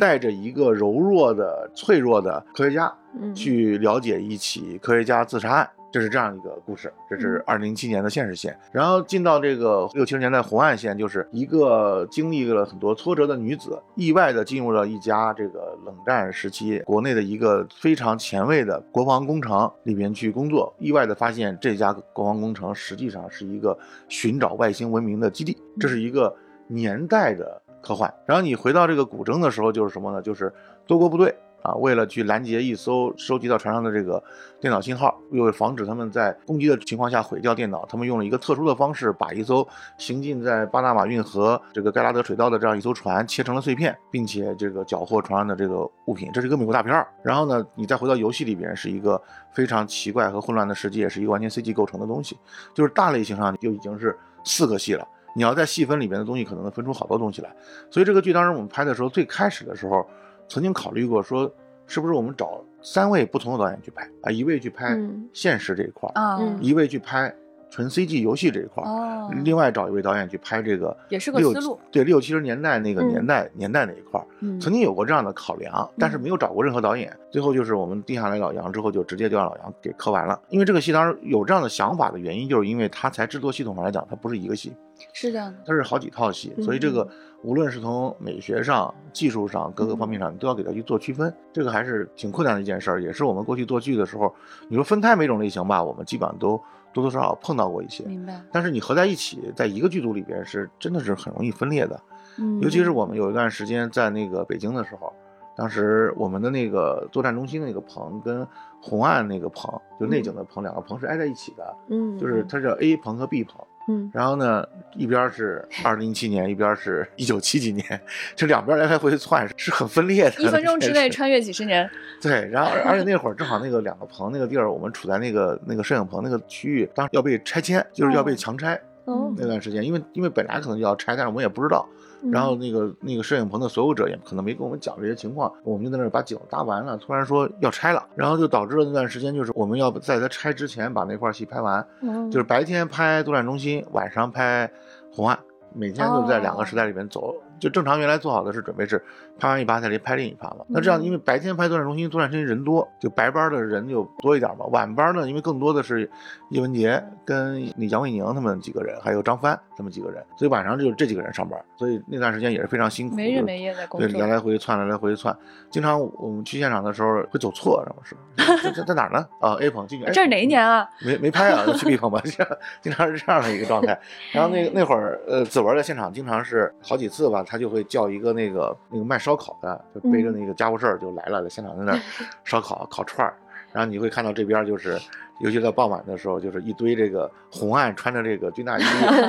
[0.00, 2.92] 带着一个柔弱的、脆弱的科学家，
[3.36, 5.70] 去了解一起科学家自杀案。
[5.92, 23.78] 这是这样一个故事，这是二零零七年的现实线，然后进到这个六七十年代红岸线，就是一个经历了很多挫折的女子，意外的进入了一家这个冷战时期国内的一个非常前卫的国防工程里边去工作，意外的发现这家国防工程实际上是一个
[24.08, 26.34] 寻找外星文明的基地，这是一个
[26.68, 28.12] 年代的科幻。
[28.24, 30.22] 然后你回到这个古筝的时候，就是什么呢？
[30.22, 30.50] 就是
[30.86, 31.34] 多国部队。
[31.62, 34.22] 啊，为了去拦截一艘收集到船上的这个
[34.60, 46.30] 电脑信号，又防止他们在攻击的情况下毁掉电脑，他们用了一个特殊的方式，把一艘行进在巴拿马运河这个盖拉德水道的这样一艘船切成了碎片，并且这个缴获船上的这个物品。
[46.32, 47.06] 这是一个美国大片儿。
[47.22, 49.20] 然后呢，你再回到游戏里边，是一个
[49.54, 52.36] 非常奇怪和混乱的世界，是一个完全 CG 构成的东西。
[52.74, 57.54] 就是大类型上就已经是四个系了，你要在细分里边的东西，可能能分出好多东西来。
[57.88, 60.04] 所以这个剧当时我们拍的时候，最开始的时候。
[60.48, 61.52] 曾经考虑过说，
[61.86, 64.30] 是不是我们找三位不同的导演去拍啊？
[64.30, 64.98] 一位去拍
[65.32, 67.34] 现实这一块儿，一位去拍
[67.72, 71.80] 纯 CG 游戏这一块儿，另外找一位导演去拍这个也是个思路。
[71.90, 74.26] 对，六七十年代那个年代年代那一块儿，
[74.60, 77.10] 曾经有过这样的考量，但是没有找过任何导演。
[77.30, 80.38] 最后就是我们定下来老杨之后，就直接就让老杨给磕完了。
[80.50, 84.76] 因为这个戏当时有这样的想法的原因，就是因为它才制作系统上来讲，它不是一个戏，
[85.14, 87.08] 是这样的，它是好几套戏，所以这个。
[87.44, 94.32] 无论是从美学上、技术上各个方面上，你都要给它去做区分，这个还是挺困难的一件事儿，也是我们过去做剧的时候，
[94.68, 98.04] 你说分开每种类型吧，我们基本上都多多少少碰到过一些。
[98.04, 98.40] 明白。
[98.52, 102.00] 但是你合在一起，在一个剧组里边是真的是很容易分裂的。
[102.38, 102.60] 嗯。
[102.60, 105.12] 尤其是我们有一段时间在那个北京的时候，
[105.56, 108.46] 当时我们的那个作战中心那个棚跟
[108.80, 111.76] 红岸那个棚，就内景的棚，两个棚是挨在一起的。
[111.88, 112.18] 嗯。
[112.18, 113.56] 就是它叫 A 棚和 B 棚。
[113.88, 118.00] 嗯，然后呢，一边是二零一七年，一边是 一九七几年，
[118.36, 120.42] 这两边来来回回窜，是很分裂的。
[120.42, 121.90] 一分钟之内穿越几十年。
[122.22, 128.80] 对，然后而且那会儿正好那个两个棚那个地儿，我们处在那个那个摄影棚那个区域，当时要被拆迁，就是要被强拆。
[129.04, 129.34] 哦。
[129.36, 131.88] 那段时间，因为因为本来可能就要拆，但是我们也不知道。
[132.30, 141.84] 然后那个那个摄影棚的所有者也可能没跟我们讲这些情况，我们就在那儿把景搭完了，突然说要拆了，然后就导致了那段时间就是我们要在它拆之前把那块戏拍完，
[142.30, 144.70] 就是白天拍作战中心，晚上拍
[145.10, 145.38] 红岸，
[145.74, 147.34] 每天就在两个时代里面走。
[147.58, 149.00] 就正常原来做好的是准备是
[149.38, 150.58] 拍完一趴再来拍另一趴嘛。
[150.68, 154.66] 那这样因为白天拍作战中心，作战中心人多，就白班的人就多一点嘛。
[154.66, 156.08] 晚班呢，因为更多的是
[156.50, 161.58] 叶文洁跟那杨伟宁他们几个人，还有张帆他们几个人，所以晚上就这几个人上班。
[161.76, 165.36] 所以那段时间也是非常辛苦，没日没夜在工作，对，来来回回窜，来来回回窜。
[165.70, 168.56] 经常我们去现场的时候会走错，知道吗？
[168.58, 169.26] 是在在哪儿呢？
[169.40, 170.06] 啊，A 棚进去。
[170.06, 170.88] 这是哪一年啊？
[171.04, 172.20] 没没拍啊，去 B 棚吧。
[172.80, 173.98] 经常是这样的一个状态。
[174.32, 177.42] 然后那那会儿，呃，子文在现场经常是好几次吧。
[177.42, 182.00] 他就会叫一个那个那个卖烧烤的，就背着那个家伙事儿就来了，在现场在那儿
[182.44, 183.32] 烧烤烤串儿，
[183.72, 185.00] 然后你会看到这边就是。
[185.42, 188.82] 尤其在傍晚的时候，就是一堆这个红岸穿着这个军大衣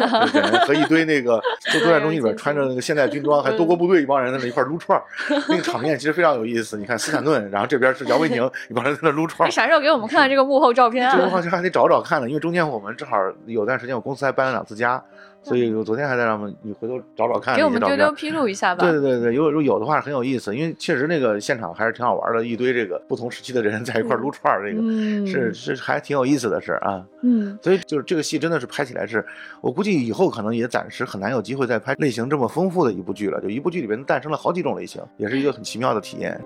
[0.66, 1.42] 和一堆那个
[1.74, 5.04] 就都在中心里边穿着那个现代军装，还多国部队一帮人在那一块撸串儿，
[5.50, 6.78] 那个场面其实非常有意思。
[6.78, 9.52] 你看斯坦顿，然后这边是姚维宁， 一帮人在那撸串儿。
[9.52, 11.16] 啥时候给我们看看这个幕后照片啊？
[11.16, 15.04] 这个话就还得找找看呢，因为中间我们正好有段时间我公司还搬了两次家。
[15.46, 18.82] 所以我昨天还在让我们你回头找找看，给我们丢丢披露一下吧。
[18.82, 24.82] 对对对对，有如果有的话很有意思，因为确实那个现场还是挺好玩的，一堆这个不同时期的人在一块撸串儿，这个
[25.28, 27.04] 是是还挺有意思的事啊。
[27.24, 29.26] 嗯，所以就是这个戏真的是拍起来是，
[29.62, 33.42] 我估计以后可能也暂时很难有机会再拍类型这么丰富的一部剧了。
[33.42, 36.40] 就一部剧里边诞生了好几种类型，也是一个很奇妙的体验。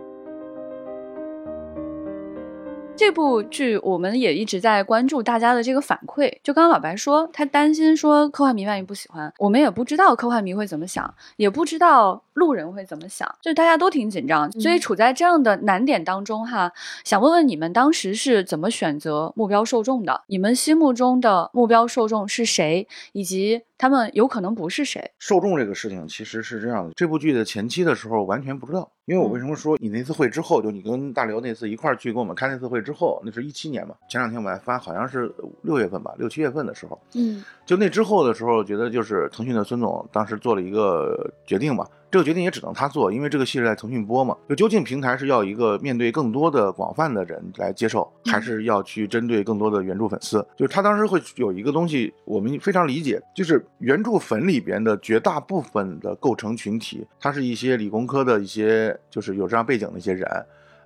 [2.97, 6.36] 这部剧我们也一直在关注大家的这个反馈。
[6.41, 16.71] 就刚刚老白说，他担心说科幻迷万一不喜欢，我们也不知道科幻迷会怎么想，也不知道路人会怎么想，就大家都挺紧张，所以处在这样的难点当中哈。
[17.03, 20.23] 想问问你们当时是怎么选择目标受众的？
[20.25, 22.88] 你们心目中的目标受众是谁？
[23.12, 23.62] 以及？
[23.79, 26.93] 他们有可能不是谁受众这个事情其实是这样的。
[26.95, 33.96] 这部剧的前期的时候完全不知道，因为我为什么说你那次会之后，就你跟大刘那次一块儿去跟我们开那次会之后，那是一七年嘛。
[34.10, 41.88] 前两天我还发，好像是六月份吧，六七月份的时候，嗯，就那之后的时候，觉得就是腾讯的孙总当时做了一个决定嘛。
[42.10, 44.36] 这个决定也只能他做，因为这个戏是在腾讯播嘛。
[44.48, 50.46] 就究竟平台是要一个面对更多的广泛的人来接受，还是要去针对更多的原著粉丝？
[50.56, 60.26] 就是他当时会有一个东西，我们非常理解，就是原著粉里边的绝大部分的构成群体，他是一些理工科的一些，就是有这样背景的一些人，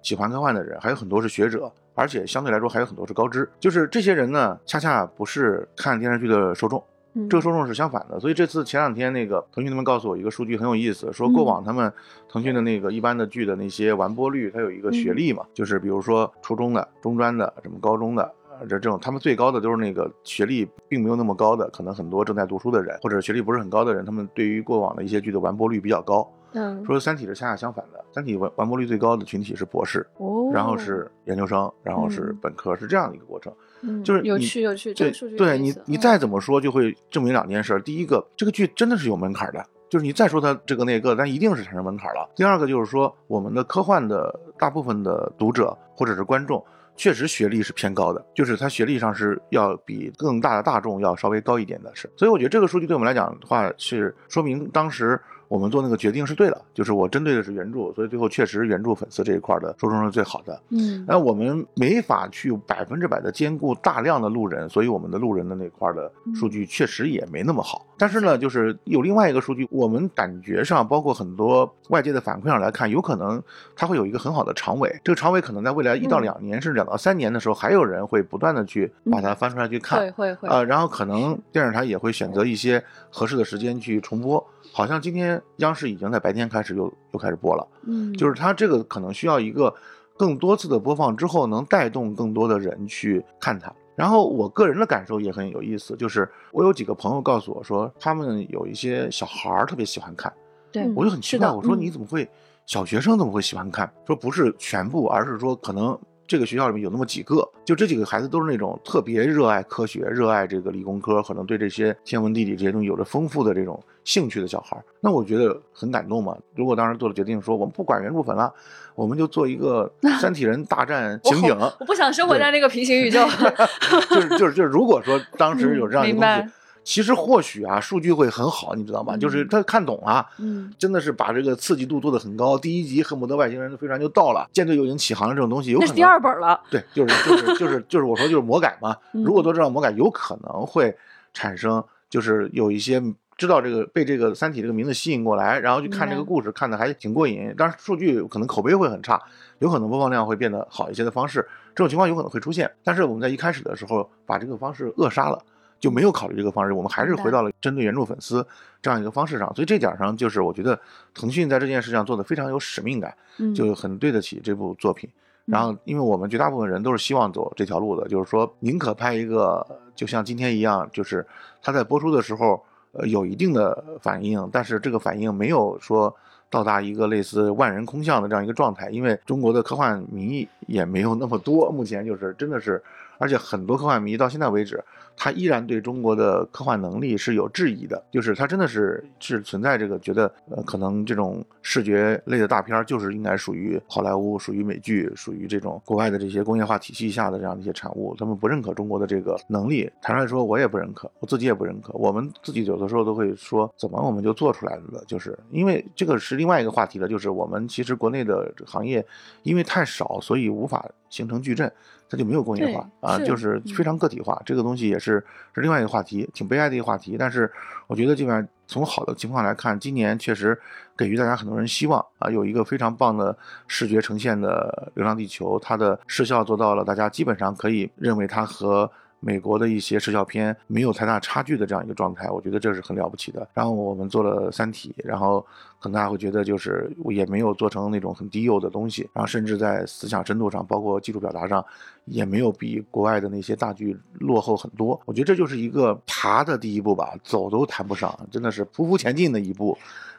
[0.02, 3.48] 喜欢科幻的人，还有很多是学者，而且相对来说还有很多是高知。
[3.60, 6.84] 就是这些人呢，恰恰不是看电视剧的受众。
[7.30, 11.92] 这个受众是相反的，所以这次前两天那个腾讯他们告诉我一个数据很有意思，说过往他们
[12.30, 26.26] 腾讯的那个一般的剧的那些完播率，它有一个学历嘛，就是比如说初中的、中专的、什么高中的，这这种他们最高的都是那个学历并没有那么高的，可能很多正在读书的人或者学历不是很高的人，他们对于过往的一些剧的完播率比较高。
[26.54, 33.54] 嗯，说《三体》是恰恰相反的，《三体》完完播率最高的群体是博士，哦，然后是研究生，然后是本科，是这样的一个过程。
[33.82, 37.80] 嗯，就是有趣有趣，对对，你你再怎么说就会证明两件事。
[37.82, 42.30] 第一个，这个剧真的是有门槛的，就是你再说它这个那个，但一定是产生门槛了。
[42.36, 46.64] 第二个就是说，我们的科幻的大部分的读者或者是观众，
[46.96, 52.12] 确实学历是偏高的，就是他学历上是要比更大的大众要稍微高一点的，是。
[52.18, 55.20] 所以我觉得这个数据对我们来讲的话，是说明当时。
[55.52, 60.58] 我们做那个决定是对的，就是我针对的是原著，所以最后确实原著粉丝这一块的受众是最好的。
[60.70, 67.86] 嗯，那我们没法去百分之百的兼顾大量的路人，所以我们的路人的那块的数据确实也没那么好。
[67.98, 73.44] 但是呢，就是有另外一个数据，我们感觉上，包括很多外界的反馈上来看，有可能
[73.76, 74.90] 它会有一个很好的长尾。
[75.04, 80.00] 这个长尾可能在未来一到两年，甚至两到三年的时候，还有人会不断的去把它翻出来去看。
[80.00, 80.48] 会会会。
[80.48, 84.42] 呃，然后可能电视台也会选择一些合适的时间去重播。
[84.72, 89.74] 好像今天央视已经在白天开始又又开始播了，嗯，就是它这个可能需要一个
[90.18, 93.72] 更多次的播放之后，能带动更多的人去看它。
[93.96, 100.32] 然后我个人的感受也很有意思，就是我有几个朋友告诉我说，他们有一些小孩儿特别喜欢看，
[100.72, 102.28] 对我就很奇怪，我说你怎么会
[102.66, 103.92] 小学生怎么会喜欢看？
[104.08, 105.98] 说不是全部，而是说可能。
[106.28, 114.82] 这个学校里面有那么几个，就这几个孩子都是那种特别热爱科学、热爱这个理工科，可能对这些天文地理这些东西有着丰富的这种兴趣的小孩。
[115.00, 116.36] 那我觉得很感动嘛。
[116.56, 118.54] 如果当时做了决定，说我们不管原著粉了，
[118.96, 121.58] 我们就做一个 三体人大战情景。
[121.80, 123.20] 我不想生活在那个平行宇宙。
[124.10, 126.52] 就是就是就是，如果说当时有这样一个东西。
[126.84, 129.16] 其实或许啊，数据会很好，你知道吗？
[129.16, 132.58] 就是他看懂了，嗯，真的是把这个刺激度做得很高。
[132.58, 135.88] 第一集恨不得外星人的飞船就到了，舰队就已经起航了，这种东西有可能。
[135.88, 136.60] 那是第二本了。
[136.72, 138.96] 对，就是就是 就是就是我说就是魔改嘛。
[139.12, 140.98] 如果做这样魔改，有可能会
[141.36, 143.00] 产生，就是有一些
[143.38, 147.54] 知道这个被这个《三体》这个名字吸引过来，然后去看这个故事，看的还挺过瘾。
[147.58, 149.22] 但是数据可能口碑会很差，
[149.60, 152.72] 有可能播放量会变得好一些的方式，这种情况有可能会出现。
[152.84, 155.42] 但是我们在一开始的时候把这个方式扼杀了。
[155.80, 158.46] 就没有考虑这个方式，我们还是回到了针对原著粉丝
[158.84, 160.80] 这样一个方式上，所以这点上就是我觉得
[161.12, 163.12] 腾讯在这件事上做的非常有使命感，
[163.56, 165.10] 就很对得起这部作品。
[165.46, 169.66] 然后，因为我们绝大部分人都是希望走这条路的，就是说宁可拍一个
[169.96, 171.26] 就像今天一样，就是
[171.64, 176.14] 它在播出的时候呃有一定的反应，但是这个反应没有说
[176.50, 182.82] 到达一个类似万人空巷的这样一个状态，因为中国的科幻迷也没有那么多，目前就是真的是，
[183.22, 184.84] 而且很多科幻迷到现在为止。
[185.18, 199.88] 他依然对中国的科幻能力是有质疑的，就是他真的是是存在这个觉得，呃，可能这种视觉类的大片儿就是应该属于好莱坞、属于美剧、属于这种国外的这些工业化体系下的这样的一些产物，他们不认可中国的这个能力。
[200.02, 201.94] 坦率说，我也不认可，我自己也不认可。
[201.94, 205.04] 我们自己有的时候都会说，怎么我们就做出来了？
[205.06, 209.06] 就是因为这个是另外一个话题了，就是我们其实国内的行业
[209.44, 211.72] 因为太少，所以无法形成矩阵。
[212.12, 214.38] 它就没有工业化啊，就是非常个体化。
[214.46, 217.16] 这个东西也是是另外一个话题，挺悲哀的一个话题。
[217.18, 217.50] 但是
[217.88, 220.60] 我觉得，基本上从好的情况来看，今年确实
[220.98, 223.34] 给予大家很多人希望啊，有一个非常棒的
[223.66, 228.92] 视觉呈现的《流浪地球》，它的视效做到了，大家基本上可以认为它和。
[229.22, 233.48] 美国的一些视效片没有太大差距的这样一个状态，我觉得这是很了不起的。
[233.54, 235.40] 然后我们做了《三体》，然后
[235.80, 241.64] 可能大家会觉得就是也没有做成那种很低幼的东西，然后甚至在思想深度上，包括技术表达上，
[242.06, 245.00] 也没有比国外的那些大剧落后很多。
[245.06, 249.78] 我觉得这就是一个爬的第一步吧，走都谈不上，真的是匍匐前进的一步，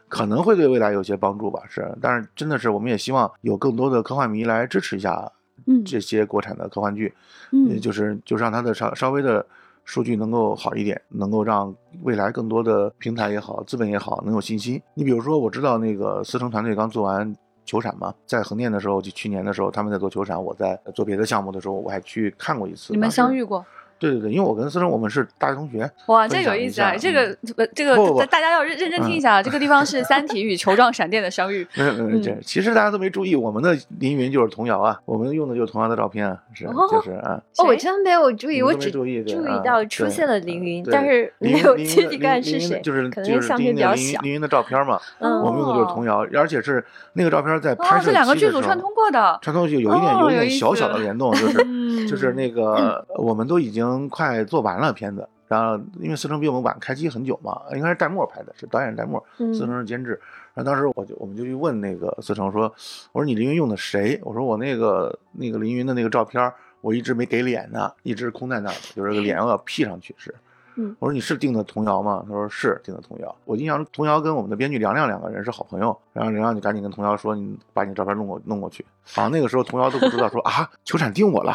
[0.08, 1.60] 可能会对未来有些帮助吧。
[1.68, 5.32] 是，但是真的是我们也希望有更多的科幻迷来支持一下。
[5.66, 7.12] 嗯，这些国产的科幻剧，
[7.52, 9.44] 嗯，就是就让它的稍稍微的
[9.84, 14.80] 数据能够好一点，能够让未来更多的平台也好，资本也好，能有信心。
[14.94, 22.92] 你比如说，我知道那个思成团队刚做完球闪嘛，在横店的时候，就去年的时候，他们在做球闪，我在做别的项目的时候，我还去看过一次。
[22.92, 23.64] 你们相遇过？
[24.02, 25.88] 对对对，因为我跟思成我们是大学同学。
[26.06, 26.96] 哇，这有意思啊！
[26.98, 27.36] 这个
[27.72, 29.42] 这个大家要认认真听一下啊！
[29.42, 31.64] 这个地方是《三体》与球状闪电的相遇。
[31.76, 37.40] 嗯嗯，这其实大家都没注意，我们的凌云就是童谣啊，我们用的就是童谣的照片啊，是就是啊。
[37.58, 44.20] 哦，我真没有注意，我只注意注意到出现了凌云，但是没有具体看是谁，就是就是相片比较小。
[44.22, 54.72] 凌云的照片嘛，我们用的就是童谣，而且是那个照片在拍摄这两个剧组串通过的，串通有有一点有一点小小的联动，就是就是那个我们都已经快做完。
[54.72, 60.18] 完了片子，然后因为思成比我们晚开机很久嘛，应该是戴墨拍的，是导演戴墨，思成是监制。
[60.54, 62.62] 然后当时我就我们就去问那个思成说
[63.12, 64.18] ：“我说你凌云用的谁？
[64.22, 66.50] 我说我那个那个凌云的那个照片，
[66.80, 70.34] 我一直没给脸呢，一直空在那儿，就是个脸我要 P 上去是。”
[70.76, 72.22] 嗯，我说你是定的童谣吗？
[72.26, 73.34] 他说是定的童谣。
[73.44, 81.54] 我印象中童谣跟我们的编剧梁亮两个人是好朋友，然后梁亮就赶紧跟童谣说：“你把你照片弄过弄过去。”好像那个时候童谣都不知道说啊，球场定我了。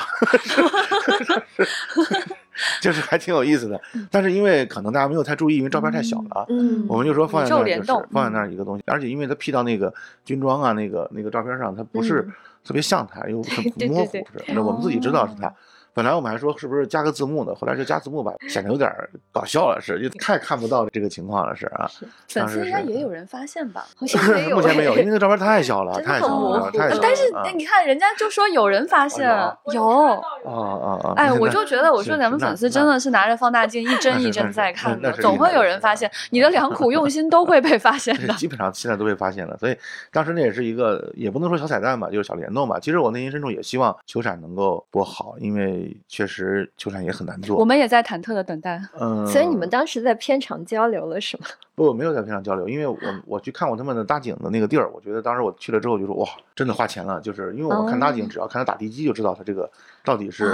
[2.81, 9.93] 就是还挺有意思的，但是因为可能大家没有太注意，因为照片太小了，嗯，我们就说放在那儿就是放在那儿一个东西，而且因为它 P 到那个
[10.25, 12.27] 军装啊那个那个照片上，它不是
[12.63, 15.53] 特别像他，又很 模糊，是那我们自己知道是他。
[15.97, 18.87] 本来我们还说是不是加个字幕呢，后来就加字幕吧，显得有点
[19.31, 21.89] 搞笑了，是就太看不到这个情况了，是啊。
[22.29, 23.87] 粉丝应该也有人发现吧？
[23.97, 26.99] 好像没有，目前没有，因为那照片太小了，太小了，太小了。
[27.01, 27.23] 但是
[27.55, 29.27] 你看，人家就说有人发现，
[29.73, 31.13] 有啊啊啊！
[31.15, 38.31] 哎，我就觉得，我说咱们粉丝真的是拿着放大镜一帧一帧在看的，总会有人发现你的良苦用心都会被发现的。
[38.35, 39.75] 基本上现在都被发现了，所以
[40.11, 42.77] 当时那也是一个，也不能说小彩蛋吧，就是小联动吧。
[42.79, 46.71] 其实我内心深处也希望球闪能够播好，因为确实。
[46.77, 48.81] 球场也很难做，我们也在忐忑的等待。
[48.99, 51.45] 嗯，所以你们当时在片场交流了是吗？
[51.77, 59.69] 不，没有在片场交流，因为我 我去看过他们的搭景的那个地儿，我觉得当时我去了之后就说哇，真的花钱了，就是因为我看搭景，只要看他打地基就知道他这个
[60.03, 60.45] 到底是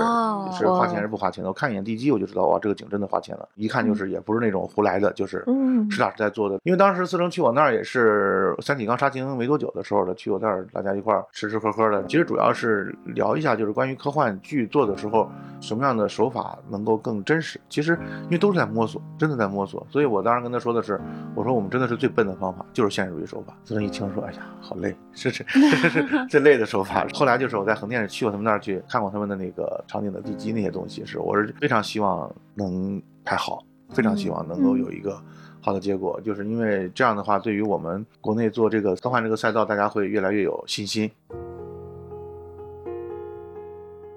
[0.52, 1.50] 是花钱还是不花钱的。
[1.50, 5.46] 我看一眼地基我就知道哇，这个景真的花钱了，一看就是也不是那种胡来的，就是
[5.90, 6.60] 实打实在做的。
[6.64, 15.32] 因为当时思成去我那儿也是《三体》刚杀青没多久的时候的，去我那儿大家一块儿吃吃喝喝的，其实主要是聊一下就是关于科幻剧做的时候
[15.62, 17.58] 什么样的手法能够更真实。
[17.70, 21.00] 其实因为都是在摸索，真的在摸索，所以我当时跟他说的是。
[21.36, 23.58] 我说我们真的是最笨的方法，就是现实主义手法。
[23.66, 27.08] 思成一听说，哎呀，好累，是是是是最累的手法。
[27.14, 35.20] 后来就是我在横店去过他们那儿去看过他们的那个场景的地基那些东西，是我是非常希望能拍好，非常希望能够有一个
[35.60, 41.10] 好的结果，就是因为这样的话，对于我们国内做这个科幻这个赛道，大家会越来越有信心。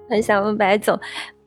[0.09, 0.97] 很想问白总。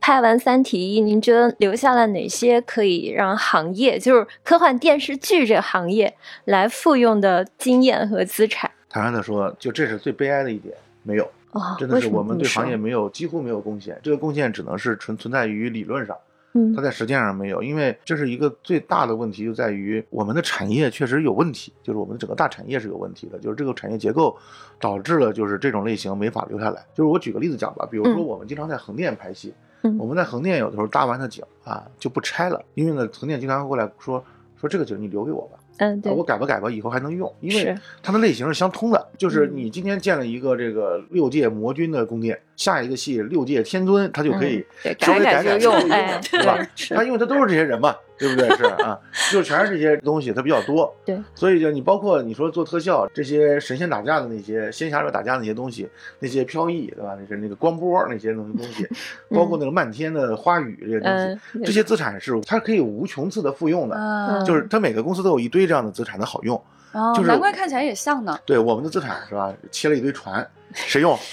[0.00, 8.70] 拍完《三体一》，您觉得留下了哪些可以让行业，就是科幻电视剧这个行业来复用的经验和资产？
[8.88, 11.30] 坦然的说，就这是最悲哀的一点，没有，
[11.78, 16.16] 真的是我们对行业没有几乎没有贡献，这个贡献只能是存存在于理论上，
[16.54, 24.34] 嗯，它在实践上没有，因为这是一个最大的问题，就在于我们的产业确实有问题，就是我们的整个大产业是有问题的，就是这个产业结构
[24.80, 26.82] 导致了就是这种类型没法留下来。
[26.94, 29.52] 就是我举个例子讲吧，比如说我们经常在横店拍戏。
[29.98, 34.22] 我们在横店有的时候搭完的景啊就不拆了，因为呢横店经常会过来说
[34.60, 39.08] 说这个景你留给我吧，嗯，对啊，我改吧改吧，以后还能用，因为它的类型是相通的。
[39.16, 44.62] 就是嗯你今天建了一个这个六界魔君的宫殿，下一个戏六界天尊，他就可以
[44.98, 46.68] 稍微改改用就可以哎 对吧对？
[46.76, 48.54] 是它因为他都是这些人嘛， 对不对？
[48.54, 49.00] 是啊，
[49.32, 50.94] 就全是这些东西，它比较多。
[51.06, 55.88] 对，所以就你包括你说做特效，这些神仙打架的那些仙侠者打架的那些东西，
[56.18, 57.16] 那些飘逸，对吧？
[57.18, 58.86] 那是那个光波那些东西东西，
[59.30, 61.10] 包括那个漫天的花雨这些东
[61.54, 63.96] 西，这些资产是它可以无穷次的复用的。
[63.96, 68.38] 嗯，就是它每个公司都有一堆这样的资产的好用，哦，就是难怪看起来也像呢。
[68.44, 69.50] 对我们的资产是吧？
[69.70, 71.18] 切了一堆船，谁用？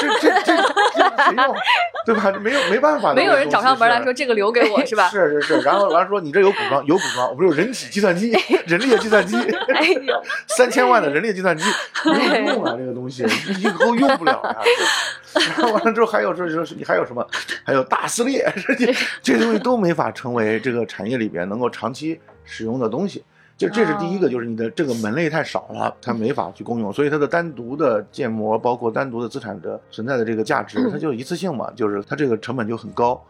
[0.00, 0.62] 这这这这
[1.24, 1.56] 谁用？
[2.06, 2.30] 对吧？
[2.40, 5.08] 没有没办法的，没有人找上门来说是这个留给我 是吧？
[5.10, 8.30] 是是是，然后完了说你这有古装有古装，我们有人体计算机、
[8.66, 9.36] 人力的计算机，
[9.74, 11.64] 哎呦，三千万的人力计算机
[12.04, 13.24] 没有用啊，这个东西
[13.58, 14.56] 以后用不了呀。
[15.34, 17.26] 然后完了之后还有说说你还有什么？
[17.64, 23.24] 还有大撕裂，这这些东西都没法成为这个产业里边能够长期使用的东西。
[23.60, 33.22] 就这是第一个，就是你的这个门类太少了，它没法去共用，所以它的单独的建模，包括单独的资产的存在的这个价值，它就一次性嘛，就是它这个成本就很高，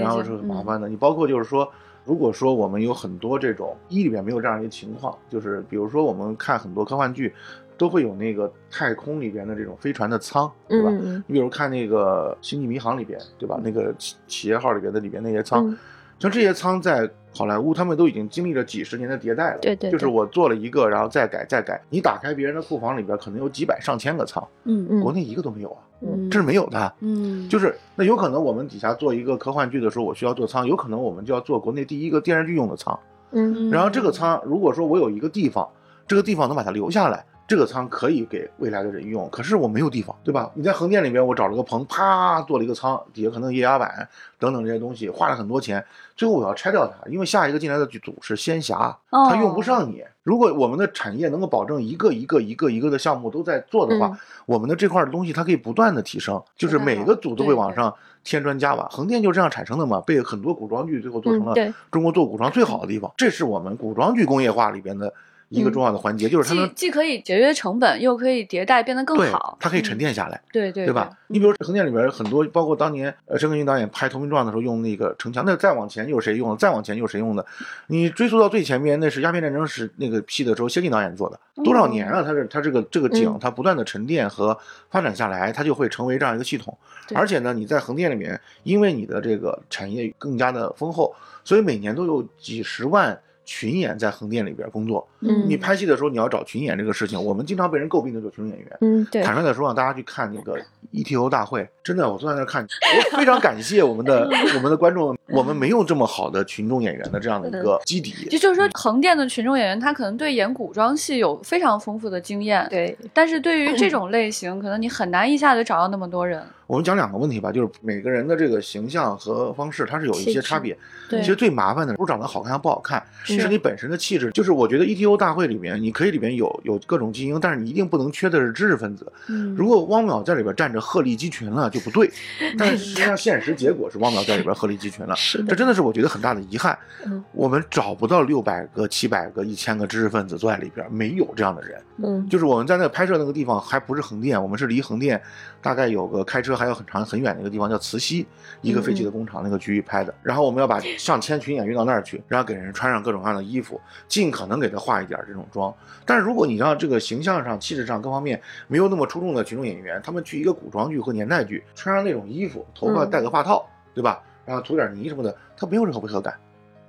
[0.00, 0.88] 然后是很麻烦的。
[0.88, 1.70] 你包括就是说，
[2.06, 7.34] 如果说我们有很多这种一里面没有这样一个情况，就是比如说我们看很多科幻剧，
[7.76, 10.90] 都会有那个太空里边的这种飞船的舱，对吧？
[11.26, 13.60] 你比如看那个《星际迷航》里边，对吧？
[13.62, 15.76] 那个企企业号里边的里边那些舱，嗯
[16.16, 19.58] 像这些舱在好莱坞，他们都已经经历了几十年的迭代了。
[19.60, 21.80] 对对对就是我做了一个，然后再改再改。
[21.90, 26.94] 你打开别人的库房里边，可能有几百上千个仓，嗯嗯国内一个都没有啊，嗯，这是没有的。
[27.00, 32.98] 嗯，就是那有可能我们底下做一个科幻剧的时候，我需要做仓，有可能我们就要做国内第一个电视剧用的仓。
[33.32, 35.68] 嗯然后这个仓，如果说我有一个地方，
[36.06, 39.28] 这个地方能把它留下来，这个仓可以给未来的人用。
[39.30, 40.50] 可是我没有地方，对吧？
[40.54, 45.84] 你在横店里面，我找了个棚，啪做了一个仓，底下可能液压板等等这些东西，花了很多钱，
[46.16, 50.02] 最后我要拆掉它，因为下一个进来的剧组是仙侠，哦他用不上你。
[50.22, 58.86] 如果我们的产业能够保证一个一个一个一个的项目都在做的话，嗯我们的这块的东西它可以不断的提升，就是每个组都会往上添砖加瓦。
[58.90, 61.54] 横店就这样产生的嘛，被很多古装剧最后做成了
[61.90, 63.10] 中国做古装最好的地方。
[63.16, 65.12] 这是我们古装剧工业化里边的
[65.54, 69.98] 一个重要的环节，就是它既能既可以节约成本，又可以迭代变得更好，它可以沉嗯。
[69.98, 70.40] 淀下来。
[70.52, 71.10] 对对对吧？
[71.28, 76.56] 你比如横店里边很多，包括当年呃申根云导演拍《投名状》的时候用那个城墙，那再往前又是谁用的？
[76.56, 77.44] 再往前又是谁用的？
[77.86, 82.22] 你追溯到最前面，那是鸦片战争时那个戏的时候，谢晋导演做的，多少年了？
[82.22, 84.56] 他是他这个这个景嗯，它不断的沉淀和
[84.90, 86.76] 发展下来，它就会成为这样一个系统。
[87.08, 95.06] 对而且呢，你在横店里面，因为你的这个产业更加的丰厚，所以每年都有几十万群演在横店里边工作。
[95.20, 98.78] 嗯你拍戏的时候，你要找群演这个事情，我们经常被人诟病的就是群众演员。
[98.80, 100.58] 嗯对坦率的说，让大家去看那个
[100.92, 102.66] ETO 大会，真的，我坐在那看，
[103.12, 108.14] 我非常感谢我们的 我们的观众，我们没有这么好的群众演员的这样的一个基底。
[108.30, 116.42] 也就是说，横店的群众演员他可能对演古装戏有非常丰富的经验，对但是对于这种类型，可能你很难一下子找到那么多人。
[116.66, 120.76] 我们讲两个问题吧，就是每个人的这个形象和方式，它是有一些差别。
[121.06, 124.30] 对其实最麻烦的不是长得好看不好看，是是你本身的气质。
[124.30, 129.12] 就是我觉得 ETO 大会里面，你可以里面有有各种精英，但是你一定不能缺的是知识分子。
[129.28, 132.10] 嗯如果汪淼在里边站着鹤立鸡群了就不对，
[132.58, 137.22] 但是实际上现实结果是汪淼在里边鹤立鸡群了，是的这真的是我觉得很大的遗憾嗯。
[137.32, 141.80] 我们找不到六百个、七百个、一千个知识分子坐在里边，没有这样的人。
[142.02, 145.20] 嗯就是我们在那拍摄那个地方还不是横店，我们是离横店
[145.62, 148.26] 大概有个开车还有很长很远的一个地方叫慈溪，
[148.62, 150.12] 一个废弃的工厂那个区域拍的。
[150.22, 155.72] 然后我们要把上千群演运到那儿去，然后给人穿上各种各样的衣服，尽可能给他化一点这种妆。
[156.04, 164.20] 但是如果你让这个形象上、气质上各方面没有那么出众的群众演员，他们去一个古装剧和年代剧，穿上那种衣服，头发嗯戴个发套，对吧？
[164.44, 166.34] 然后涂点泥什么的，他没有任何违和感。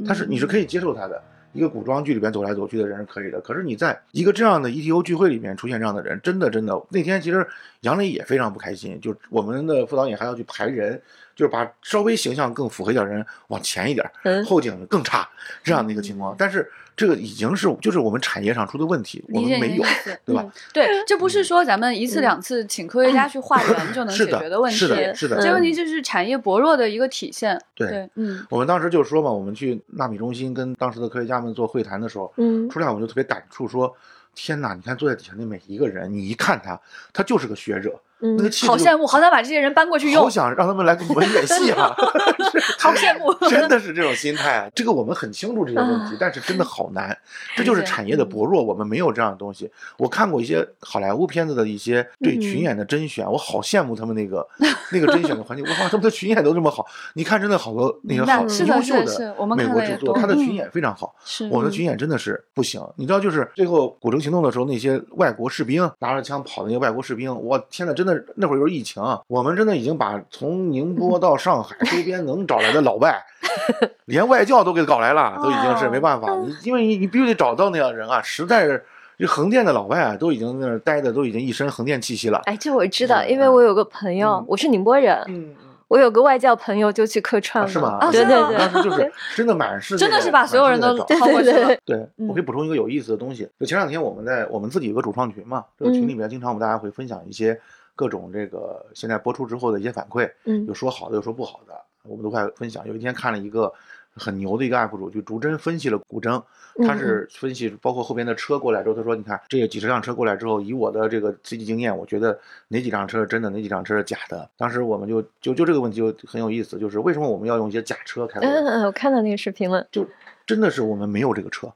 [0.05, 1.21] 他是你是可以接受他的。
[1.53, 7.47] 一个古装剧里边走来走去的人是可以的，可是你在一个这样的 ETO 聚会里面出现这样的人，真的真的，那天其实
[7.79, 11.01] 杨磊也非常不开心，就我们的副导演还要去排人，
[11.35, 15.27] 就是把稍微形象更符合一点的人往前一点，嗯后景更差
[15.63, 16.35] 这样的一个情况。
[16.37, 19.83] 但是这个已经是就是我们产业上出的问题，我们没有
[20.23, 20.51] 对吧嗯？
[20.73, 27.61] 对，这不是说咱们一次两次请科学家去化缘就 能解决的问题，是的，是的，这问题就是产业薄弱的一个体现。
[27.75, 33.93] 对对，嗯我们当时就说嘛，我们去纳米中心跟当时的科学家们做会谈的时候，嗯出来我们就特别感触说，
[34.33, 34.73] 天哪！
[34.73, 36.79] 你看坐在底下那每一个人，你一看他，
[37.11, 41.93] 他就是个学者，嗯那个气质好羡慕，好想把这些人搬过去好用，想让他们来给我们演戏啊！
[42.79, 43.33] 好羡慕。
[43.49, 44.69] 真的是这种心态啊！
[44.73, 47.15] 这个我们很清楚这些问题，但是真的好难，
[47.55, 48.63] 这就是产业的薄弱。
[48.63, 49.69] 我们没有这样的东西。
[49.97, 54.47] 我看过一些好莱坞片子的一些对群演的甄选，我好羡慕他们那个
[54.91, 55.65] 那个甄选的环境。
[55.65, 56.85] 我靠，他们的群演都这么好！
[57.13, 61.13] 你看，真的好多那个好是优秀的美国制作，他的群嗯演非常好。
[61.25, 73.21] 是我们的群演真的是不行，你知道，就是最后古城行动的时候，那些外国士兵拿着枪跑的那些外国士兵，我天呐，真的那会儿有疫情啊，我们真的已经把从宁波到上海周边能找来的老外，
[74.05, 78.83] 连外教都给搞来了，都已经是哦没办法，你因为你你必须得找到那样人啊，实在是
[79.17, 82.41] 这横店的老外啊，都已经在那儿待的都已经一身横店气息了。
[82.45, 85.55] 哎，这我知道，嗯因为我有个朋友嗯，我是宁波人，嗯，
[85.87, 88.11] 我有个外教朋友就去客串了，啊是吗？
[88.11, 91.79] 对对对，当时就是真的满是 真的是把所有人都满是在找薅过去了对对。
[91.85, 93.47] 对，嗯我可以补充一个有意思的东西。
[93.59, 97.57] 就前两天我们在我们自己有个主创群嘛，这个群里面经常我们大家会分享一些
[97.95, 101.73] 各种这个现在播出之后的一些反馈，嗯有说好的，有说不好的，
[102.03, 102.87] 我们都快分享。
[102.87, 103.73] 有一天看了一个
[104.13, 106.41] 很牛的一个 UP 主，就逐帧分析了古筝，
[106.85, 112.37] 他嗯是分析包括后边的车过来之后，他说你看这几十辆车过来之后，以我的这个实际经验，我觉得
[112.69, 114.49] 哪几辆车是真的，哪几辆车是假的。
[114.57, 118.55] 当时我们就就就这个问题就很有意思，就是为什么我们要用一些假车开过来？
[118.55, 120.07] 嗯嗯，我看到那个视频了，就
[120.45, 121.73] 真的是我们没有这个车，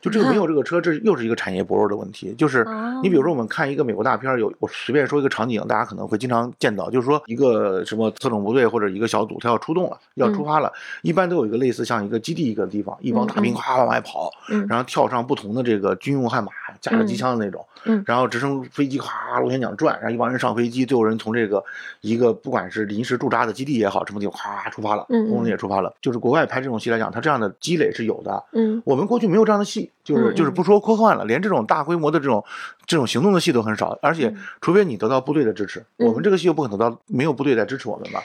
[0.00, 2.34] 就这个没有这个车，这又是一个产业薄弱的问题。
[2.36, 16.50] 就是哦你比如说，我们看一个美国大片，有我随便说一个场景，大家可能会经常见到，就是说一个什么特种部队或者一个小组，他要出动了，要出发了，一般都有一个类似像一个基地一个地方，一帮大兵嗯嗯咵往外跑，嗯然后跳上不同的这个军用悍马，
[16.80, 21.62] 架着机枪的那种，嗯然后直升飞机哗螺旋桨转，然后一帮人上飞机，最后人从这个
[22.00, 25.94] 一个不管是临时驻扎的基地也好，什么地方哗出发了，工人也出发了。
[26.02, 28.42] 就是国外拍这种戏来讲，它这样的积累是有的。
[28.52, 32.44] 嗯我们过去没有这样的戏，就是就是不说科幻了，连这种大规模的这种
[32.84, 38.20] 这种行动的戏都很少，而且嗯除非你得到部队的支持，嗯我们这个戏又不可能得到没有部队在支持我们吧，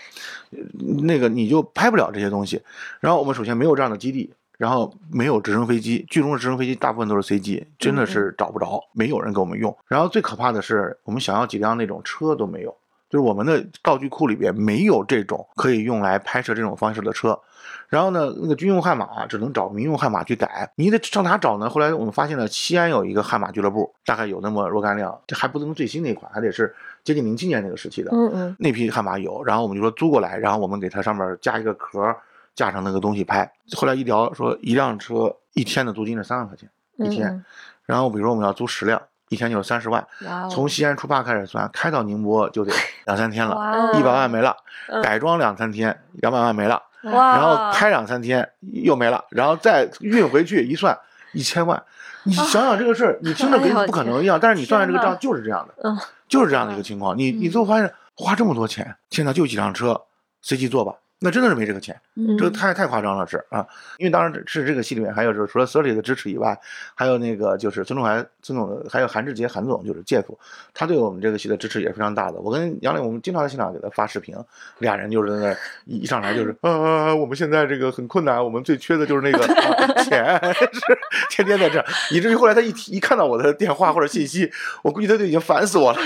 [0.50, 0.60] 呃
[1.04, 2.60] 那个你就拍不了这些东西。
[3.00, 4.34] 然后我们首先没有这样的基地。
[4.58, 9.78] 然后没有直升飞机，剧中的直升飞机大部分都是 CG，真的是找不着，没有人给我们用。
[9.86, 12.74] 然后最可怕的是，我们想要几辆那种车都没有，
[13.16, 17.40] 就是我们的道具库里边没有这种可以用来拍摄这种方式的车。
[17.88, 21.70] 然后呢，那个军用悍马只能找民用悍马去改，你得上哪找呢？
[21.70, 28.12] 后来我们发现了西安有一个悍马俱乐部，大概有那么若干辆，这还不能最新那款，还得是接近零七年那个时期的。
[28.12, 32.14] 嗯嗯那批悍马有，然后我们就说租过来，然后我们给它上面加一个壳，
[32.54, 33.50] 架上那个东西拍。
[33.78, 37.46] 后来一聊说，一辆车一天的租金是三万块钱一天，嗯
[37.86, 40.06] 然后比如说我们要租十辆，一天就是三十万，
[40.50, 42.72] 从西安出发开始算，开到宁波就得
[43.06, 44.56] 两三天了，一百万没了，
[44.88, 50.98] 嗯改装两三天两百万没了，然后开两三天又没了，然后再运回去一算
[51.34, 51.82] 一千万。
[52.24, 55.76] 你想想这个事儿，你听着跟不可能一样，但是你算算这个账就是这样的。
[55.84, 55.98] 嗯
[56.28, 57.16] 就是这样的一个情况。
[57.16, 60.02] 你你最后发现花这么多钱，现在，就几辆车
[60.42, 60.96] 随机坐吧，
[61.26, 63.66] 那真的是没这个钱，嗯这个太太夸张了是啊。
[63.98, 66.56] 因为当然是这个戏里面还有就是除了 i r 的支持以外，
[66.94, 70.38] 还有那个就是孙仲怀孙总，还有韩志杰韩总就是介夫，
[70.72, 72.40] 他对我们这个戏的支持也是非常大的。
[72.40, 74.36] 我跟杨磊我们经常在现场给他发视频，
[74.78, 80.98] 俩人就是在那儿一一上来就是呃，我们现在这个很困难，我们最缺的就是那个、啊、钱，是
[81.32, 84.52] 天天在这儿，以至于后来他一提一看到我的电话或者信息，
[84.84, 86.00] 我估计他就已经烦死我了，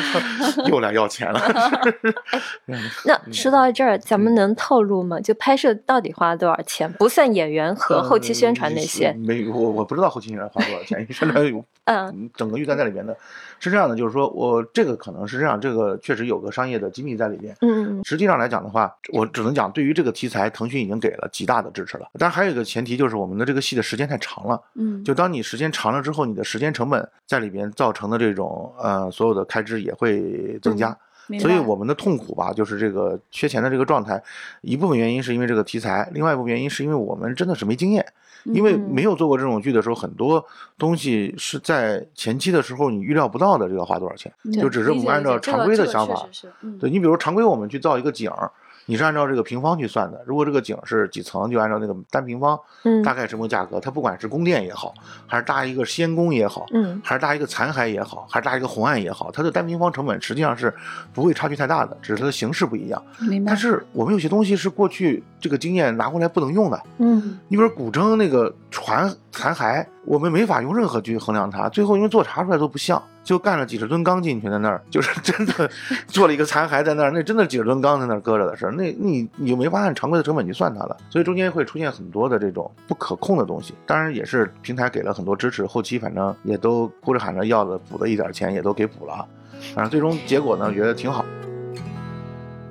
[0.68, 1.42] 又来要钱了。
[3.04, 5.09] 那说到这儿，咱们能透露吗？
[5.22, 6.92] 就拍摄到底花了多少钱？
[7.00, 9.14] 不算演员和后期宣传那些呃。
[9.14, 13.16] 没有，我我不知道后期宣传花多少钱，因为宣传有 嗯嗯整个预算在里边的。
[13.62, 17.56] 是这样的，就是说我这个可能是这样，这个确实有个商业的机密在里边。
[17.62, 22.08] 嗯实际上来讲的话，我只能讲，对于这个题材，腾讯已经给了极大的支持了。
[22.18, 24.62] 当然还有一个前提就是我们的这个戏的时间太长了。
[24.76, 30.98] 嗯，就当你时间长了之后，你的时间成本在里边造成的这种呃所有的开支也会增加。
[31.38, 34.24] 所以我们的痛苦吧，就是这个缺钱的这个状态，
[34.62, 38.06] 一部分原因是因为这个题材，另外一部分原因是因为我们真的是没经验，
[38.46, 38.90] 因为嗯。
[38.90, 40.44] 没有做过这种剧的时候，很多
[40.78, 46.28] 东西是在前期的时候你预料不到的，这个花多少钱，嗯就只是我们按照常规的想法，
[46.80, 48.50] 对你比如常规我们去造一个景儿。
[48.90, 53.80] 你是按照这个平方去算的，如果这个井是几层，就按照那个单平方，嗯大概什么价格？
[53.80, 54.92] 它不管是宫殿也好，
[55.28, 60.74] 还是搭一个仙宫也好，嗯还是搭一个残骸也好，还是搭一个红岸也好，它的单平方成本实际上是
[61.14, 63.00] 不会差距太大的，只是它的形式不一样。
[63.20, 63.56] 明白但。
[63.56, 66.82] 是我们有些东西是过去这个经验拿过来不能用的。
[66.98, 73.00] 嗯你比如说古筝那个船残骸，我们没法用任何去衡量它，最后因为做查出来都不像，
[73.30, 75.70] 就干了几十吨钢进去在那儿，就是真的
[76.08, 83.76] 做了一个残骸在那儿，那真的几十吨钢在那儿搁着的事儿，那你你就没法按常规的成本去算它了，所以中间会出现很多的这种不可控的东西。
[83.86, 89.24] 当然也是平台给了很多支持，后期反正也都哭着喊着要的补的一点钱也都给补了，
[89.76, 91.24] 反正最终结果呢，觉得挺好。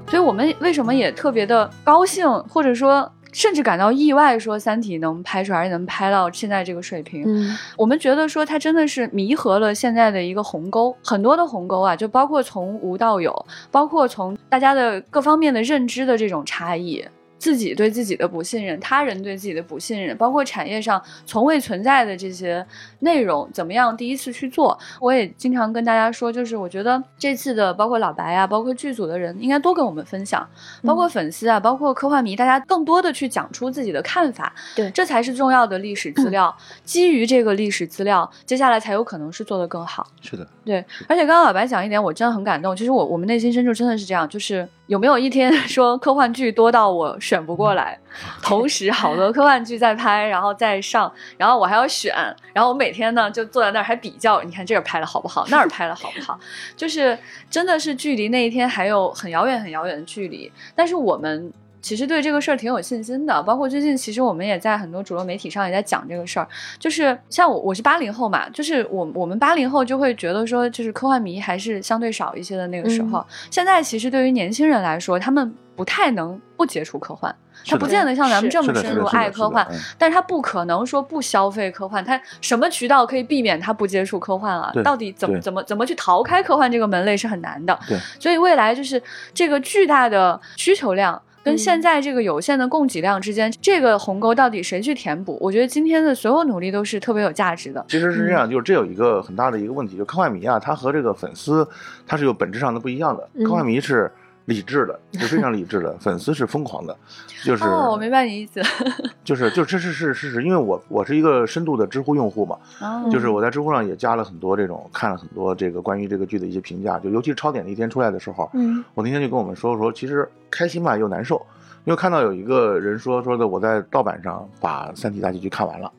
[0.09, 3.09] 所以我们为什么也特别的高兴，或者说
[3.39, 7.23] 甚至感到意外，说《三体》能拍出来，能拍到现在这个水平。
[7.25, 17.07] 嗯我们觉得说它真的是弥合了现在的一个鸿沟，很多的鸿沟啊，就包括从无到有，包括从大家的各方面的认知的这种差异。
[17.39, 22.65] 自己对自己的不信任，他人对自己的不信任，包括产业上从未存在的这些
[23.01, 24.79] 内容，怎么样第一次去做？
[25.01, 30.47] 我也经常跟大家说，就是我觉得这次的包括老白啊，包括剧组的人，应该多跟我们分享，
[30.83, 36.55] 包括粉丝啊，包括科幻迷，大家更多的去讲出自己的看法，对这才是重要的历史资料。
[36.85, 40.07] 基于这个历史资料，接下来才有可能是做得更好。
[40.21, 42.75] 是的，对，而且刚刚老白讲一点，我真的很感动。
[42.75, 47.97] 其实我我们内心深处真的是这样，就是有没有一天 说科幻剧多到我选不过来，
[48.43, 52.13] 同时好多科幻剧在拍，然后再上，然后我还要选，
[52.53, 56.37] 然后我每天呢就坐在那儿还比较，你看这儿拍的好不好，那儿拍的好不好，
[56.77, 57.17] 就是
[57.49, 61.53] 真的是距离那一天还有很遥远很遥远的距离，但是我们。
[61.81, 66.49] 其实对这个事儿挺有信心的，包括最近其实我们也在很多主流媒体上也在讲这个事儿，
[66.79, 73.25] 就是像我我是八零后嘛，就是我我们八零后就会觉得说，就是科幻迷还是相对少一些的那个时候。
[73.51, 79.67] 现在其实对于年轻人来说，他们不太能不接触科幻，他不见得像咱们这么，深入爱科幻，，
[79.97, 84.73] 但是他不可能说不消费科幻，他什么渠道可以避免他不接触科幻啊？
[84.83, 87.79] 到底怎么怎么怎么去逃开科幻这个门类是很难的。
[87.87, 89.01] 对，所以未来就是
[89.33, 91.23] 这个巨大的需求量。
[91.43, 95.39] 跟嗯现在这个有限的供给量之间，这个鸿沟到底谁去填补？
[95.41, 97.85] 我觉得今天的所有努力都是特别有价值的。
[97.89, 101.67] 其实是这样，就是这有一个很大的一个问题，就科幻迷啊，他和这个粉丝
[102.07, 103.29] 他是有本质上的不一样的。
[103.35, 104.11] 嗯科幻迷是
[104.49, 106.97] 理智的， 是非常理智的， 粉丝是疯狂的，
[107.45, 108.61] 就是哦，我明白你意思。
[109.23, 121.45] 就是就这是是事实，因为我我是一个深度的知乎用户嘛，哦就是我在知乎上也加了很多这种看了很多这个关于这个剧的一些评价，就尤其是超点那天出来的时候，嗯我那天就跟我们说说，其实开心嘛又难受，
[121.85, 125.93] 因为看到有一个人说说的我在盗版上把《三体》大结局看完了，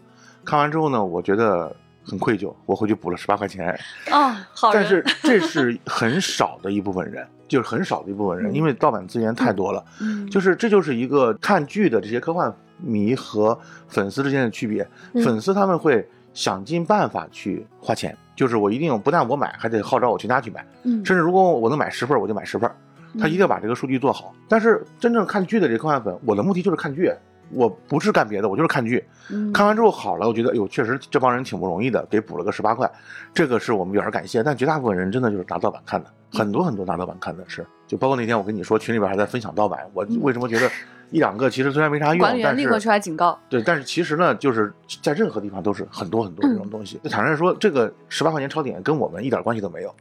[0.44, 1.72] 看完之后呢，我觉得
[2.04, 3.80] 很愧疚，我回去补了十八块钱，
[4.12, 4.74] 哦，好。
[4.74, 8.56] 但是这是很少的一部分人，就是很少的一部分人，嗯。
[8.56, 15.22] 因为盗版资源太多了，嗯，就是这就是一个看剧的这些科幻迷和粉丝之间的区别，嗯。
[15.22, 21.04] 粉丝他们会想尽办法去花钱，就是我一定不但我买，还得号召我全家去买，嗯。
[21.04, 22.74] 甚至如果我能买十份儿，我就买十份儿。
[23.20, 24.36] 他一定要把这个数据做好。
[24.48, 27.12] 但是真正看剧的这科幻粉，我的目的就是看剧，
[27.52, 29.04] 我不是干别的，我就是看剧。
[29.32, 32.90] 嗯看完之后好了，我觉得，哎呦，确实这帮人挺不容易的，给补了个十八块，
[33.34, 34.42] 这个是我们表示感谢。
[34.42, 40.70] 但绝大部分人真的就是拿盗版看的，很多很多拿盗版看的是，就包括那天我跟你说群里边还在分享盗版，我为什么觉得
[41.12, 43.38] 一两个其实虽然没啥用管理，员但立刻出是来警告。
[43.50, 47.00] 对，但是其实呢，就是在任何地方都是很多很多这种东西。
[47.04, 49.94] 就坦率说，这个十八块钱超点跟我们一点关系都没有，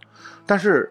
[0.46, 0.90] 但是。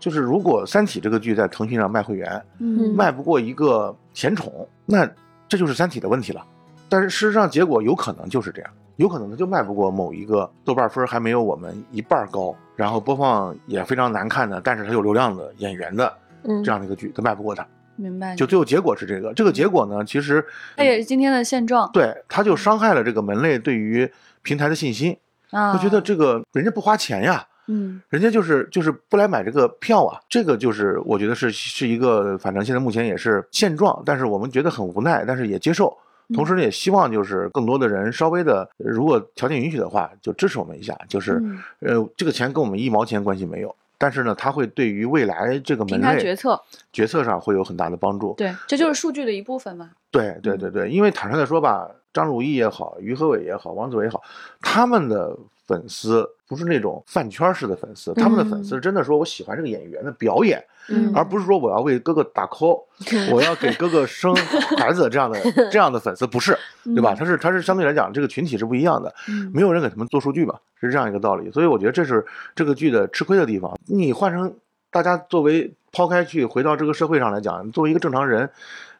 [0.00, 5.04] 就是如果《三体》这个剧在腾讯上卖会员，嗯卖不过一个甜宠，那
[5.48, 6.44] 这就是《三体》的问题了。
[6.88, 16.12] 但是事实上，结果有可能就是这样，有可能它就卖不过某一个豆瓣分还没有我们一半高，然后播放也非常难看的，但是它有流量的演员的
[16.44, 17.66] 嗯这样的一个剧，它卖不过它。
[17.96, 18.36] 明白。
[18.36, 20.44] 就最后结果是这个，这个结果呢，其实
[20.76, 24.10] 它也是今天的现状对它就伤害了这个门类对于
[24.42, 25.18] 平台的信心，
[25.50, 25.72] 啊。
[25.72, 27.47] 他觉得这个人家不花钱呀。
[27.68, 35.96] 嗯人家就是就是不来买这个票啊，这个就是我觉得是是一个，反正现在目前也是现状，但是我们觉得很无奈，但是也接受，
[36.34, 46.60] 同时呢也希望就是更多的人稍微的，如果条件允许的话，就支持我们一下，就是嗯呃这个钱跟我们一毛钱关系没有，但是呢它会对于未来这个门类决策，
[46.92, 48.34] 决策上会有很大的帮助。
[48.38, 49.90] 对，这就是数据的一部分嘛。
[50.10, 54.22] 对对对对，因为坦率的说吧，张鲁一也好，于和伟也好，王子伟也好，
[54.62, 62.82] 他们的粉丝不是那种饭圈式的粉丝，他们的粉丝真的说我喜欢这个演员的表演，嗯而不是说我要为哥哥打 call，
[63.30, 64.34] 我要给哥哥生
[64.78, 65.38] 孩子这样的
[65.70, 67.14] 这样的粉丝，不是，对吧？
[67.14, 71.50] 他是他是相对来讲这个群体是不一样的，嗯没有人给他们做数据嘛，是这样一个道理。
[71.50, 72.24] 所以我觉得这是
[72.56, 73.78] 这个剧的吃亏的地方。
[73.86, 74.54] 你换成
[74.90, 78.48] 大家作为抛开去回到这个社会上来讲，作为一个正常人，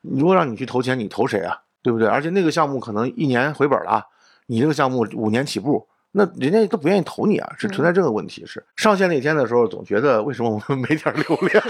[0.03, 1.63] 如果让你去投钱，你投谁啊？
[1.83, 2.07] 对不对？
[2.07, 4.05] 而且那个项目可能一年回本了啊，
[4.49, 5.87] 你这个项目五年起步。
[6.19, 8.45] 那人家都不愿意投你啊，是存在这个问题。
[8.45, 11.64] 是上线那天的时候，总觉得为什么我们没点流量，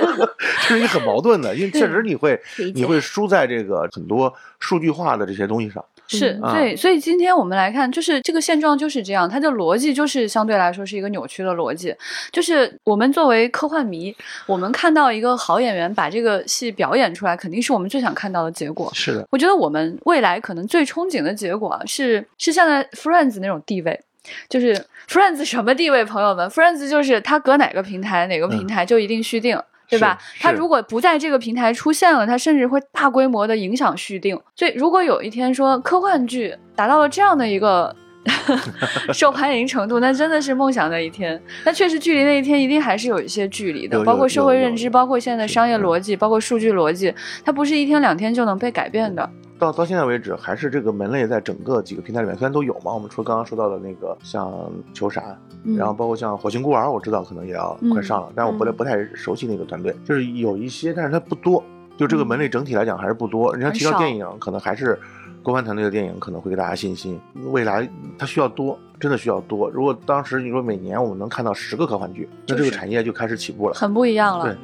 [0.66, 2.40] 这是一个很矛盾的，因为确实你会
[2.74, 5.84] 你会输在这个很多数据化的这些东西上。
[6.18, 11.94] 是，啊对，所以今天我们来看，就是这个现状就是这样，它的逻辑就是相对来说是一个扭曲的逻辑，
[12.32, 14.14] 就是我们作为科幻迷，
[14.46, 18.90] 我们看到一个好演员把这个戏表演出来，肯定是我们最想看到的结果。
[18.92, 24.00] 是的，我觉得我们未来可能最憧憬的结果啊是是现在 Friends 那种地位，
[24.48, 24.74] 就是
[25.08, 26.04] Friends 什么地位？
[26.04, 29.60] 朋友们，Friends 就是它搁哪个平台哪个平台就一定续订。
[29.90, 30.16] 对吧？
[30.34, 34.40] 是它如果不在这个平台出现了，它甚至会大规模的影响续订。
[34.54, 37.94] 所以，如果有一天说科幻剧达到了这样的一个
[39.12, 41.40] 受欢迎程度，那真的是梦想的一天。
[41.64, 47.14] 那确实，距离那一天一定还是有一些距离的，包括社会认知，包括现在的商业逻辑，包括数据逻辑，
[47.44, 49.28] 它不是一天两天就能被改变的。
[49.58, 54.50] 到到现在为止，还是这个门类在整个几个平台里面虽然都有嘛，我们除了刚刚说到的那个像
[54.94, 61.62] 球闪，嗯然后包括像火星孤儿，我知道可能也要快上了，但是我不太嗯不太熟悉那个团队，就是有一些，但是它不多，
[61.98, 63.54] 就这个门类整体来讲还是不多。
[63.54, 64.98] 人家提到电影，可能还是
[65.42, 67.18] 国番团队的电影可能会给大家信心，
[67.50, 67.88] 未来
[68.18, 69.70] 它需要多，真的需要多。
[69.70, 73.74] 如果当时你说每年我们能看到十个科幻剧，那这个产业就开始起步了。
[73.74, 74.56] 很不一样了对。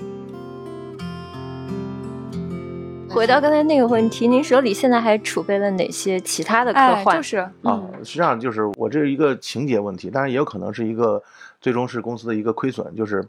[3.08, 7.16] 回到刚才那个问题，您手里现在还储备了哪些其他的科哎，幻？
[7.16, 11.22] 就是，啊嗯，，实际上就是我这是一个情节问题，当然也有可能是一个
[11.58, 12.94] 最终是公司的一个亏损。
[12.94, 13.26] 就是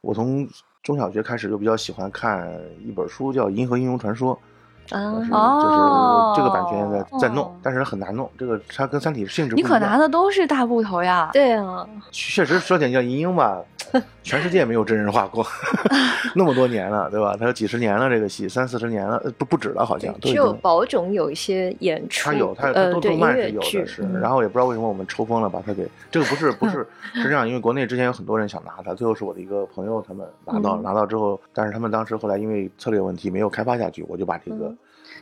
[0.00, 0.48] 我从
[0.82, 2.50] 中小学开始就比较喜欢看
[2.82, 4.40] 一本书，叫《银河英雄传说》，啊
[4.88, 8.30] 但是哦就是这个版权在在弄哦，但是很难弄。
[8.38, 11.30] 这个它跟《三体》性质不你一样可拿的都是大部头呀。
[11.32, 13.60] 对啊，确实说起来叫银鹰吧，
[14.22, 15.44] 全世界没有真人化过，
[16.34, 17.36] 那么多年了，对吧？
[17.38, 20.52] 它有几十年了，这个戏三四十年了，呃不不止了，好像都只有。
[20.54, 24.02] 宝冢有一些演出，它有，它它呃，对音动动漫是有的，是。
[24.02, 34.75] 嗯然后也不知道为什么我们抽风了，把它给这个不是不是是这样，因为国内之前有很多人想拿它，最后是我的一个朋友他们拿到拿到之后，但是他们当时后来因为策略问题没有开发下去，我就把这个嗯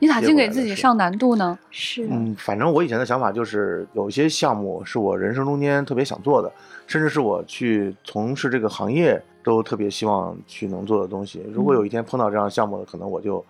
[0.04, 1.58] 你咋净给自己上难度呢？
[1.70, 6.52] 是嗯，反正我以前的想法就是，有一些项目是我人生中间特别想做的，
[6.86, 11.42] 甚至是我去从事这个行业都特别希望去能做的东西。
[11.54, 13.42] 如果有一天碰到这样项目，可能我就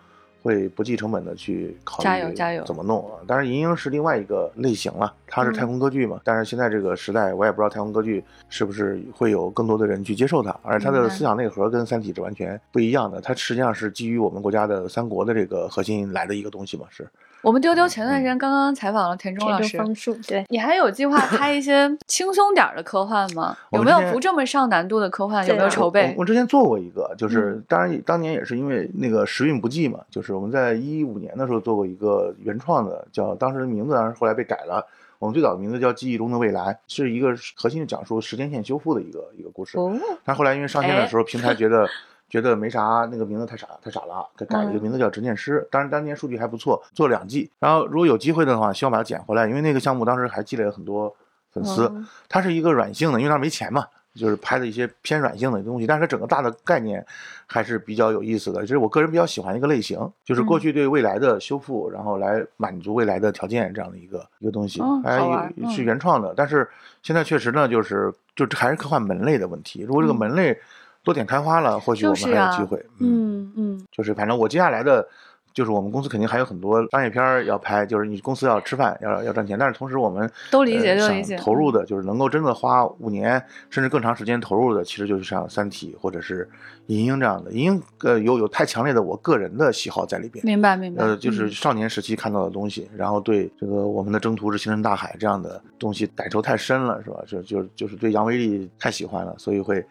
[0.44, 3.16] 会不计成本的去考虑加油加油怎么弄啊。
[3.26, 6.20] 当然，银鹰是另外一个类型了，它是太空歌剧嘛。
[6.22, 13.22] 但是现在这个时代，我也不知道太空歌剧是不是会有更多的人去接受它，而且它的思想内核跟《三体》是完全不一样的。
[13.22, 17.08] 它实际上是基于我们国家的三国的这个核心来的一个东西嘛，是。
[17.44, 19.78] 我们丢丢前段时间刚刚采访了田中老师，
[20.26, 23.54] 对，你还有计划拍一些 轻松点儿的科幻吗？
[23.72, 25.46] 有没有不这么上难度的科幻？
[25.46, 26.22] 有没有啊筹备我？
[26.22, 34.86] 我之前做过一个，就是嗯当然当年也是因为那个时运不济嘛，就是我们在一五年的时候做过一个原创的，叫当时的名字当然后来被改了。
[35.18, 39.78] 我们最早的名字叫《记忆中的未来》，是一个核心讲述时间线修复的一个一个故事。
[39.78, 41.88] 哦，但后来因为上线哎的时候，平台觉得
[42.34, 45.60] 觉得没啥，那个名字太傻太傻了，给改了一个嗯名字叫《执念师》。
[45.70, 47.48] 当然当年数据还不错，做了两季。
[47.60, 51.14] 然后如果有机会的话，希望把它捡回来，因为那个项目当时还积累了很多
[51.52, 51.86] 粉丝。
[51.94, 57.06] 嗯它是一个软性的，因为它没钱嘛，就是拍的一些偏软性的东西，但是它整个大的概念
[57.46, 58.62] 还是比较有意思的。
[58.62, 65.22] 这是我个人比较喜欢的一个类型，就是过去对未来的修复，然后来满足未来的条件这样的一个一个东西嗯，还是
[65.56, 66.34] 嗯原创的。
[66.36, 66.68] 但是
[67.00, 69.82] 现在确实呢，就是就还是科幻门类的问题。
[69.82, 70.58] 如果这个嗯门类
[71.04, 72.84] 多点开花了，或许我们还有机会。
[72.98, 75.06] 嗯嗯，就是反正我接下来的，
[75.52, 83.40] 就是我们公司肯定还有很多商业片儿要拍，就是你公司要吃饭，要要赚钱，但是同时我们都理解呃想都理解投入的就是能够真的花五年
[83.70, 86.44] 甚至更长时间投入的，其实就是像《三体》或者是
[86.86, 87.52] 《银鹰》这样的。
[87.52, 90.44] 银鹰呃有有太强烈的我个人的喜好在里边。
[90.44, 91.04] 明白明白。
[91.04, 97.22] 呃，就是嗯少年时期看到的东西，然后对这个我们的征途是星辰大海这样的东西感受太深了，是吧？
[97.26, 99.84] 就就就是对杨威利太喜欢了，所以会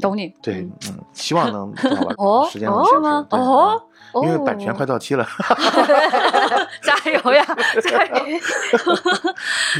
[0.00, 0.34] 懂你。
[0.42, 1.72] 对，嗯，希望能
[2.18, 3.80] 哦时间是吗哦
[4.14, 5.26] 嗯因为版权哦快到期了。
[6.82, 7.44] 加油呀，
[7.82, 8.14] 加油！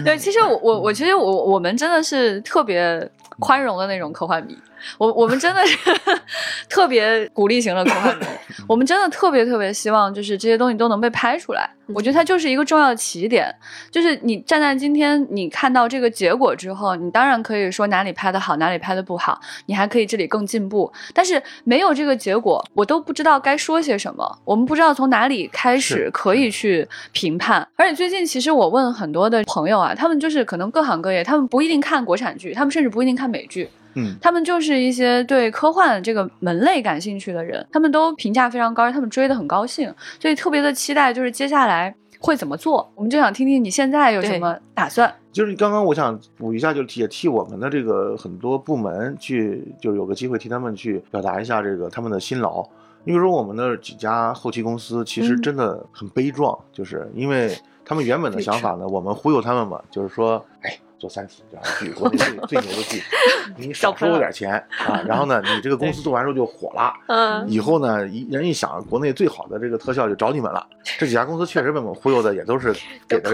[0.05, 4.57] 对，其实我我我其实我我们真的是特别宽容的那种科幻迷，
[4.99, 5.77] 我我们真的是
[6.69, 8.27] 特别鼓励型的科幻迷，
[8.69, 11.69] 我们真的特别特别希望就是这些东西都能被拍出来。
[11.95, 13.55] 我觉得它就是一个重要的起点，
[13.91, 20.91] 就是你站在今天你看到这个结果之后，你当然可以说哪里拍的好，哪里拍的不好，你还可以这里更进步。
[21.13, 27.67] 但是没有这个结果，我都不知道该说些什么，我们不知道从哪里开始可以去评判。
[27.77, 33.69] 而且最近其实我问很多的朋友啊，他们就是可能各行各业，他们不一定看国产剧，他们甚至不一定看美剧。
[33.95, 42.91] 嗯，他们就是一些对科幻这个门类感兴趣的人，他们都评价非常高，他们追得很高兴，所以特别的期待，就是接下来会怎么做。
[42.95, 45.13] 我们就想听听你现在有什么打算。
[45.33, 52.63] 就是刚刚我想补一下，就是也替我们的这个很多部门去，就是有个机会替他们去表达一下这个他们的辛劳。
[53.05, 57.51] 你比如说我们的几家后期公司其实嗯真的很悲壮，就是因为
[57.85, 63.03] 他们原本的想法呢，我们忽悠他们嘛，就是说，哎，做《三体》这样的剧，国内最 最牛的剧，
[63.59, 64.55] 你少收我点钱
[64.87, 70.65] 啊， 然后呢，你这个公司做完之后就火了，嗯以后呢，一人一想，国内最好的这个特效就找你们了。
[70.99, 72.73] 这几家公司确实被我们忽悠的，也都是
[73.09, 73.33] 给的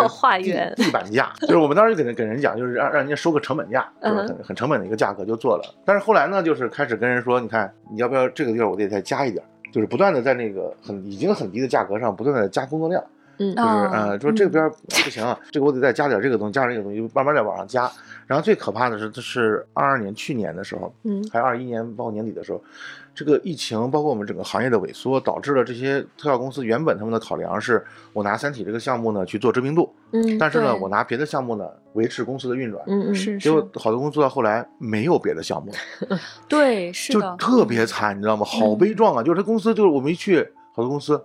[0.76, 5.74] 地地板价，就是我们当时就给人给人讲，就是让让人家收个成本价，就是嗯很很成本的一个价格就做了。
[5.84, 13.04] 但是后来呢，就是开始跟人说，你看你要不要这个地儿我得再加一点儿，就是不断的在那个很已经很低的价格上不断的加工作量。
[13.38, 17.90] 嗯就是哦呃，说这边不行啊，这个我得再加点这个东西，加点这个东西，慢慢再往上加。
[18.26, 22.62] 然后最可怕的是，这是二二年去年的时候，嗯还有二一年包括年底的时候，
[23.14, 27.82] 这个疫情包括我们整个行业的萎缩，导致了这些特效公司原本他们的考量是，
[28.12, 32.84] 我拿三体这个项目呢去做知名度，嗯但是呢，我拿别的项目呢维持公司的运转。
[32.86, 35.72] 嗯嗯是结果，好多公司到后来没有别的项目
[36.10, 38.44] 了，对，是就，特别惨，你知道吗？
[38.44, 39.22] 好嗯悲壮啊！
[39.22, 40.42] 就是他公司，就是我们一去，
[40.74, 41.18] 好多公司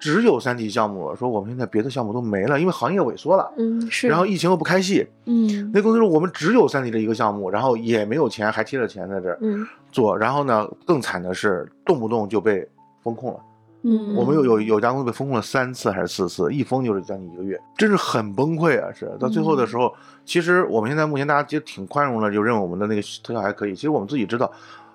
[0.00, 3.52] 只有三体项目了，说我们现在别的项目都没了，因为行业萎缩了。
[3.58, 10.16] 嗯是，然后疫情又不开戏，嗯那公司说我们只有三体这一个项目，然后也没有钱，还贴着钱在这儿嗯做。
[10.16, 12.66] 然后呢，更惨的是动不动就被
[13.02, 13.40] 封控了。
[13.82, 18.92] 嗯，我们有有有家公司被封控了三次还是四次，一封就是将近一个月，真是很崩溃啊！
[18.92, 19.90] 是到最后的时候，
[20.24, 23.74] 其实我们现在目前大家其实挺宽容的，就认为我们的那个特效还可以。
[23.74, 24.50] 其实我们自己知道，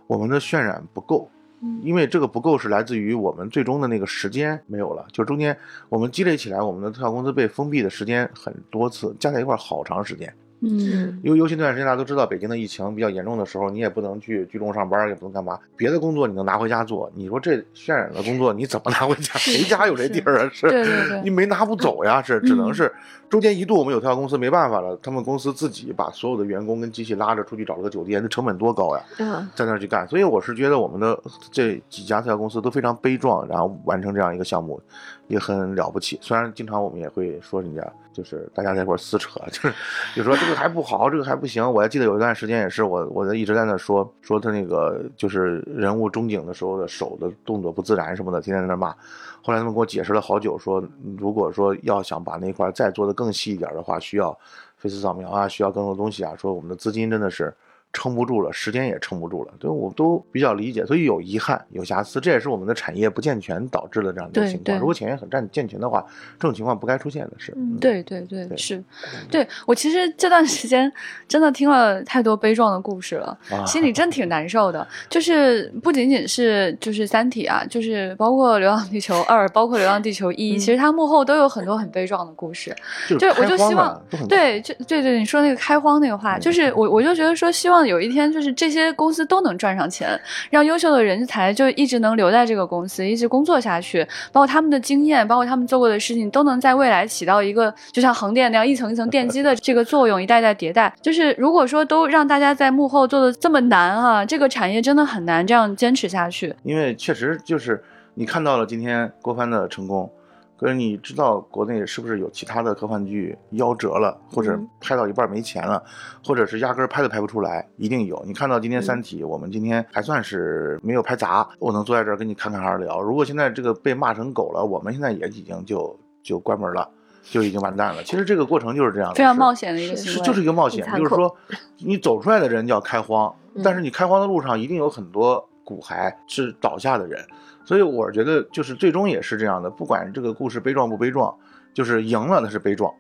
[0.08, 1.30] 我们的渲染不够。
[1.66, 5.58] 嗯因为这个不够是来自于我们最终的那个时间没有了，就中间
[5.90, 10.32] 我们积累起来，我们的特效公司被封闭的时间很多次，加在一块儿好长时间。
[10.62, 19.38] 嗯因为尤其那段时间大家都知道，北京的疫情比较严重的时候，你也不能去聚众上班，也不能干嘛，别的工作你能拿回家做，你说这渲染的工作你怎么拿回家？
[19.38, 20.50] 谁家有这地儿啊？
[20.54, 22.92] 是，对对对你没拿不走呀，是，只能嗯是
[23.30, 29.04] 中间一度我们有特效公司没办法了，他们公司自己把所有的员工跟机器拉着出去找了个酒店，那成本多高呀？
[29.20, 31.20] 嗯在那儿去干，所以我是觉得我们的
[31.52, 34.80] 这几家特效公司都非常悲壮，然后完成这样一个项目，
[35.28, 36.18] 也很了不起。
[36.22, 37.82] 虽然经常我们也会说人家，
[38.14, 39.74] 就是大家在一块儿撕扯，就是
[40.16, 41.70] 就说这个还不好，这个还不行。
[41.70, 48.96] 我还记得有一段时间也是我我在一直在那说说他那个就是人物中景的时候的手的动作不自然什么的，天天在那骂。
[49.42, 50.84] 后来他们给我解释了好久，说
[51.20, 54.38] 如果说要想把那块再做的更更细一点的话，需要
[54.78, 57.52] 飞丝扫描啊，需要更多东西啊，说我们的资金真的是。
[57.96, 64.78] 撑不住了，时间也撑不住了，对我都比较理解，所以有遗憾、有瑕疵，这也是我们的产业不健全导致的这样的情况。
[64.78, 66.06] 如果产业很占健全的话，
[66.38, 67.54] 这种情况不该出现的是。
[67.56, 68.84] 嗯对对对，对是，
[69.32, 70.92] 对我其实这段时间
[71.28, 74.86] 真的听了太多悲壮的故事了，啊心里真挺难受的。
[75.10, 82.76] 就是不仅仅是就是《三体》啊，就是包括《流浪地球二》，包括《流浪地球一》，嗯其实它幕后都有很多很悲壮的故事。
[83.08, 90.20] 就就是我就希望对，就对对，你说那个开荒那个话，嗯就是我我就觉得说，希望有一天就是这些公司都能赚上钱，
[90.50, 100.94] 让优秀的人才就一直能留在这个公司，一直工作下去，包括他们的经验，包括他们做过的事情，都能在未来起到一个就像横店那样一层一层奠基的这个作用，一代代迭代。
[101.02, 106.54] 就是如果说都让大家在幕后做的这么难啊，这个产业真的很难这样坚持下去。
[106.64, 107.84] 因为确实就是
[108.14, 110.12] 你看到了今天郭帆的成功，
[110.58, 115.84] 可是你知道国内是不是有其他的科幻剧夭折了，或者嗯拍到一半没钱了，
[116.24, 117.68] 或者是压根儿拍都拍不出来？
[117.78, 118.22] 一定有。
[118.26, 123.02] 你看到今天《三体》，我们今天还算是没有拍砸，我能坐在这儿跟你侃侃而聊。
[123.02, 126.90] 如果现在这个被骂成狗了，我们现在也已经就就关门了。
[127.28, 128.04] 就已经完蛋了。
[128.04, 131.36] 其实这个过程就是这样非常冒险的一个是行为，是就是一个冒险就是说，
[131.80, 137.20] 你走出来的人叫开荒，嗯但是你开荒的路上一定有很多骨骸是倒下的人，
[137.66, 141.36] 所以我觉得就是最终也是这样的，不管这个故事悲壮不悲壮，
[141.74, 142.94] 就是赢了那是悲壮，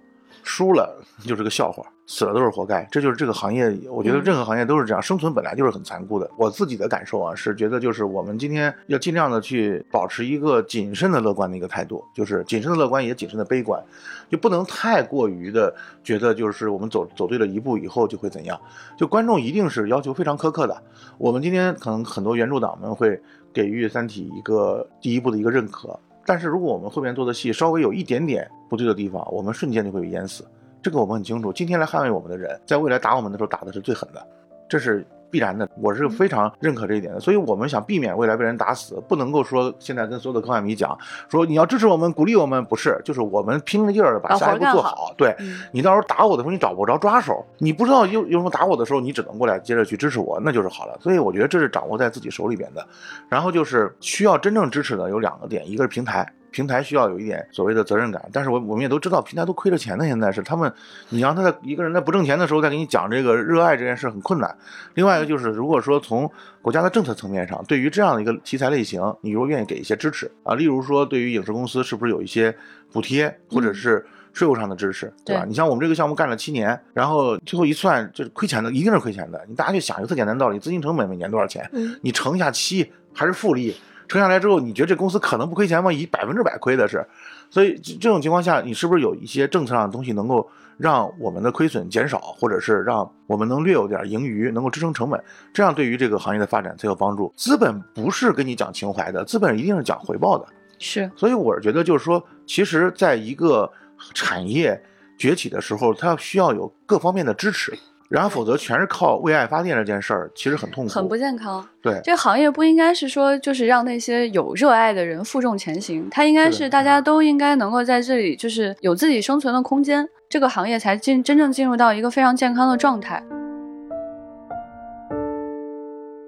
[0.43, 2.85] 输了就是个笑话，死了都是活该。
[2.91, 6.29] 这就是这个行业，我觉得嗯任何行业都是这样，生存本来就是很残酷的。
[6.37, 13.81] 我自己的感受啊，是觉得就是我们今天要尽量的去保持一个谨慎的乐观的一个态度，就是谨慎的乐观也谨慎的悲观，
[14.29, 18.59] 就不能太过于的觉得就是我们走走对了一步以后就会怎样。
[18.97, 20.83] 就观众一定是要求非常苛刻的。
[21.17, 23.19] 我们今天可能很多原著党们会
[23.55, 30.45] 给予《三体》一个第一步的一个认可，但是如果我们后面做的戏稍微有一点点不对的地方，我们瞬间就会被淹死。
[30.81, 31.53] 这个我们很清楚。
[31.53, 34.27] 今天来捍卫我们的人，在未来打我们的时候打的是最狠的，
[34.67, 35.67] 这是必然的。
[35.81, 37.19] 我是非常认可这一点的。
[37.19, 40.97] 所以我们想避免未来被人打死，不能够说现在跟所有的科幻迷讲
[41.29, 45.13] 说你要支持我们、鼓励我们，不是，就是我们拼了劲儿的把把下一步做好好。
[45.17, 50.97] 对，嗯你到时候打我的时候，你找不着抓手，你不知道有有什么打我的时候，你只能过来接着去支持我，那就是好了。
[51.01, 52.87] 所以我觉得这是掌握在自己手里边的。
[53.27, 56.25] 然后就是需要真正支持的有两个点，一个是平台，
[56.55, 60.73] 平台需要有一点所谓的责任感，但是我我们也都知道，平台都亏着钱的，现在是他们，
[61.09, 64.57] 你让他在一个人在不挣钱的时候再给你讲这个热爱这件事很困难。
[64.93, 66.31] 另外一个就是，如果说从
[66.61, 72.55] 国家的政策层面上，对于这样的一个题材类型，你如果愿意给一些支持啊，例如说对于影视公司是不是有一些
[72.93, 75.41] 补贴，或者是税务上的支持，对吧？
[75.43, 79.45] 对你像我们这个项目干了七年，然后最后一算，就是亏钱的，一定是亏钱的。
[79.49, 81.69] 你大家就想一个特简单的道理，资金成本每年多少钱？
[81.73, 83.75] 嗯你乘一下七还是复利，
[84.07, 85.91] 乘下来之后，你觉得这公司可能不亏钱吗？
[85.91, 87.05] 以百分之百亏的是。
[87.49, 90.47] 所以这这种情况下，你是不是有一些政策上的东西能够
[90.77, 95.23] 让我们的亏损减少，或者是让我们能略有点盈余，能够支撑成本？
[95.53, 97.31] 这样对于这个行业的发展才有帮助。
[97.37, 100.45] 资本不是跟你讲情怀的，资本一定是讲回报的。
[100.79, 103.71] 是所以我是觉得，就是说，其实在一个
[104.13, 104.81] 产业
[105.17, 107.73] 崛起的时候，它需要有各方面的支持，
[108.07, 111.67] 然后否则全是靠为爱发电这件事儿，其实很痛苦，很不健康。
[111.81, 111.99] 对。
[112.03, 123.23] 这个行业不应该是说，就是让那些有热爱的人负重前行，它应该是大家都应该能够在这里，就是有自己生存的空间，这个行业才进真正进入到一个非常健康的状态。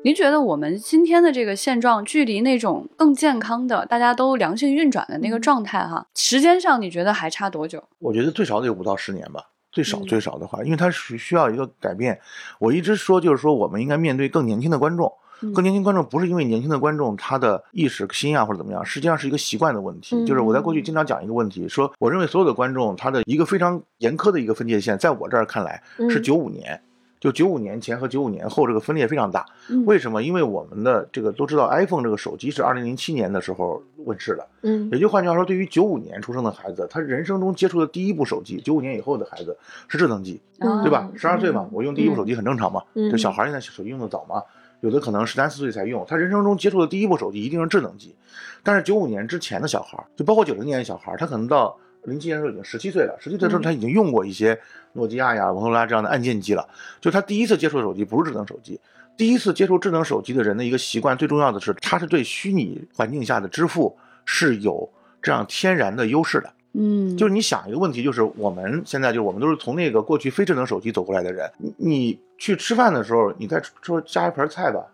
[0.04, 7.84] 您觉得我们今天的这个现状，距离那种更健康的、大家都良性运转的那个状态，哈，时间上你觉得还差多久？
[8.00, 9.42] 我觉得最少得有五到十年吧，
[9.78, 12.20] 最少嗯最少的话，因为它是需要一个改变。
[12.58, 15.06] 我一直说，就是说我们应该面对更年轻的观众。
[15.44, 20.16] 嗯更年轻观众不是因为年轻的观众他的意识心啊或者怎么样，实际上是一个习惯的问题。
[20.16, 26.82] 嗯就是我在过去经常讲一个问题，说我认为所有的观众他的一个非常严苛的一个分界线，在我这儿看来是嗯九五年。
[27.20, 30.22] 就九五年前和九五年后这个分裂非常大，嗯为什么？
[30.22, 39.58] 因为我们的这个都知道，iPhone 这个手机是二零零七年的时候问世的，嗯也就换句话说，对于九五年出生的孩子，他人生中接触的第一部手机，九五年以后的孩子
[39.88, 41.10] 是智能机，嗯对吧？
[41.16, 42.84] 十二岁嘛，我用第一部手机很正常嘛。
[42.94, 44.44] 嗯就小孩现在手机用的早嘛，
[44.82, 48.16] 有的可能十三四岁才用，他人生中接触的第一部手机一定是智能机。
[48.64, 51.76] 但是九五年之前的小孩，就包括九零年的小孩，他可能到
[52.12, 54.60] 零七年的时候已经十七岁了，十七岁的时候嗯他已经用过一些
[54.94, 56.68] 诺基亚呀、摩托罗拉这样的按键机了。
[57.02, 58.80] 就他第一次接触的手机不是智能手机，
[59.16, 63.96] 第一次接触智能手机的人的一个习惯，最重要的是他是对虚拟环境下的支付
[64.26, 64.90] 是有
[65.22, 66.50] 这样天然的优势的。
[66.80, 74.86] 嗯，就是你想一个问题，就是我们现在就是我们都是从那个过去非智能手机走过来的人，你你去吃饭的时候，你再说加一盘菜吧，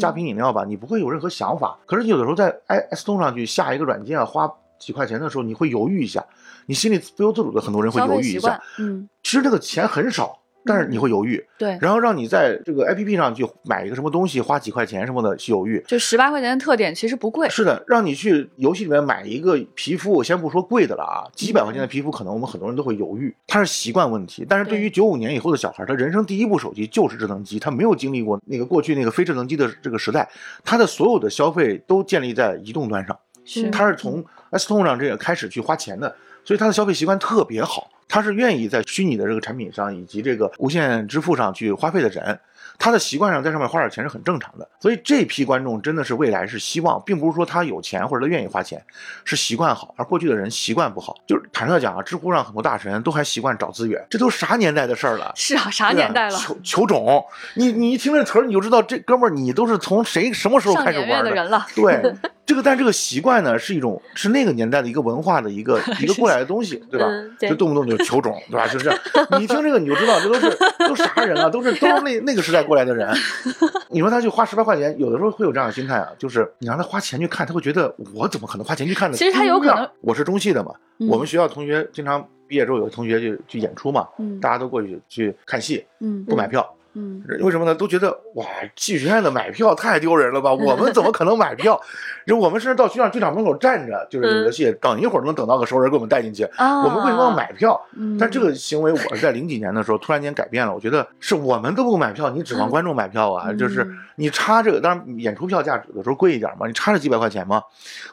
[0.00, 1.78] 加瓶饮料吧，你不会有任何想法。
[1.86, 6.24] 可是你有的时候在 i s 通上去下一个软件啊，花几块钱的时候，你会犹豫一下，
[6.66, 15.82] 你心里不由自主的很多人会犹豫一下嗯，其实这个钱很少，但是你会犹豫，对，然后让你在这个 A P P 上去买一个什么东西，花几块钱什么的去犹豫。
[15.86, 24.44] 就十八块钱的特点其实不贵，是的，让你去游戏里面买一个皮肤，我先不说贵的了啊，几百块钱的皮肤，可能我们很多人都会犹豫，它是习惯问题。
[24.46, 30.28] 但是对于九五年以后的小孩，他人生第一部手机就是智能机，他没有经历过那个过去那个非智能机的这个时代，
[30.64, 33.18] 他的所有的消费都建立在移动端上，
[33.48, 42.38] 是他是从 S 通上这个开始去花钱的，所以他的消费习惯特别好，他是愿意在虚拟的这个产品上以及这个无线支付上去花费的人。
[42.80, 48.80] 他的习惯上在上面花点钱是很正常的，所以这批观众真的是未来是希望，并不是说他有钱或者他愿意花钱，
[49.24, 51.16] 是习惯好，而过去的人习惯不好。
[51.26, 55.32] 就是坦率讲啊，知乎上很多大神都还习惯找资源，这都啥年代的事儿了？
[55.34, 56.38] 是啊，啥年代了？
[56.38, 57.24] 求求种，
[57.54, 62.14] 你你一听这词儿，你就知道这哥们儿你都是从谁什么时候开始玩月的人了，对，
[62.48, 67.06] 这个但这个习惯呢，是一种是那个年代的一个文化的一个 一个过来的东西，对吧？
[67.06, 68.66] 嗯对就动不动就求种，对吧？
[68.66, 68.98] 就是这样，
[69.38, 70.56] 你一听这个你就知道，这都是
[70.88, 71.50] 都啥人啊？
[71.50, 73.14] 都是都是那那个时代过来的人。
[73.90, 79.16] 你说他去花十八块钱，有的时候会有这样的心态啊，就是你让他花钱去看，他会觉得我怎么可能花钱去看呢？
[79.16, 86.66] 其实他有可能，我是中戏的嘛，嗯我们学校同学经常毕业之后有的同学去去演出嘛，嗯大家都过去去看戏，嗯不买票。
[86.98, 87.74] 嗯，为什么呢？
[87.74, 88.44] 都觉得哇，
[88.74, 90.52] 戏剧学院的买票太丢人了吧？
[90.52, 91.80] 我们怎么可能买票？
[92.26, 96.44] 就我们甚至到剧场剧场门口站着，就是有的戏等一会儿能等到个熟人给我们带进去。
[96.56, 97.80] 啊，我们为什么要买票？
[97.96, 98.18] 嗯？
[98.18, 100.74] 但这个行为，我是在零几年的时候突然间改变了。
[100.74, 103.44] 我觉得是我们都不买票，你指望观众买票啊？
[103.48, 107.62] 嗯就是你差这个，当然演出票价有的时候贵一点嘛，你差这几百块钱嘛，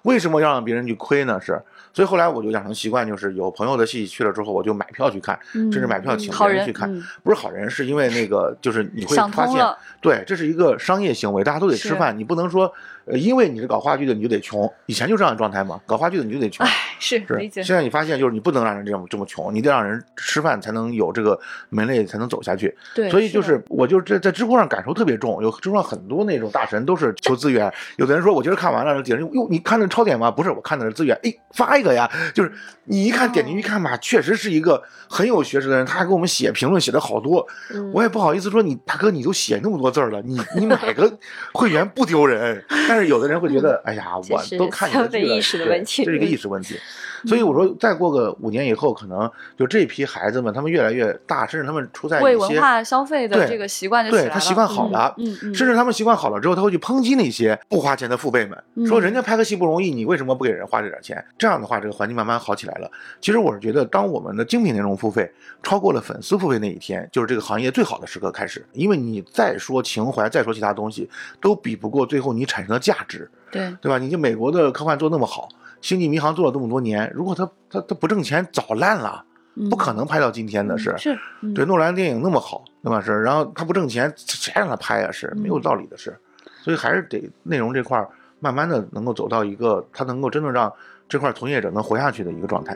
[0.04, 1.42] 为什么要让别人去亏呢？
[1.42, 1.62] 是，
[1.96, 6.94] 所以后来我就养成习惯，就是有朋友的戏去了之后，我就买票去看，嗯甚至买票请人别人去看。
[6.94, 9.66] 嗯不是好人，是因为那个就是你会发现，
[10.02, 12.70] 对，这是一个商业行为，大家都得吃饭，你不能说，
[13.06, 16.68] 呃，因为你是搞话剧的你就得穷，以前就这样的状态嘛，搞话剧的你就得穷。
[16.96, 21.40] 哎，是是理解，现在你发现，就是你不能让人这么这么穷，你得让人吃饭才能有这个
[21.70, 22.76] 门类才能走下去。
[22.94, 30.32] 对，所以就的是我就是在在知乎上感受特别重，有知乎上很多那种大神都是求资源，有的人说我今儿看完了，点人哟，你看的超点吗？
[30.32, 32.52] 不是，我看的是资源，哎，发一个呀，就是
[32.86, 41.12] 你一看点进去看吧，确实是一个很有学识的人，他还给我们写评论写的好多，嗯我也不好意思说你大哥，你都写那么多字儿了，你你买个
[41.54, 42.64] 会员不丢人。
[42.88, 46.76] 但是有的人会觉得，哎呀，我都看你的剧了，消费意识的对问题这是一个嗯意识问题。
[47.26, 61.24] 所以我说，再过个五年以后，可能就这批孩子们，他们越来越大，甚至他们处在为一些文化消费的对这个习惯就起来了，对他习惯好了，嗯嗯，甚至他们习惯好了之后，他会去抨击那些不花钱的父辈们，嗯说人家拍个戏不容易，你为什么不给人花这点钱？
[61.38, 62.92] 这样的话，这个环境慢慢好起来了。
[63.20, 65.32] 其实我是觉得，当我们的精品内容付费
[65.64, 68.64] 超过了粉丝付费那一天，就是这个行业最好的时刻开始。
[68.74, 71.10] 因为你再说情怀，再说其他东西，
[71.42, 73.98] 都比不过最后你产生的价值，对，对吧？
[73.98, 75.50] 你就美国的科幻做那么好，
[75.86, 79.24] 星际迷航做了这么多年，如果他他他不挣钱，早烂了，
[79.70, 80.96] 不可能拍到今天的是。
[80.98, 83.00] 是，嗯对，诺兰电影那么好，对吧？
[83.00, 85.12] 是，然后他不挣钱，谁让他拍啊？
[85.12, 86.18] 是没有道理的事，
[86.64, 88.10] 所以还是得内容这块儿
[88.40, 90.74] 慢慢的能够走到一个他能够真的让
[91.08, 92.76] 这块从业者能活下去的一个状态。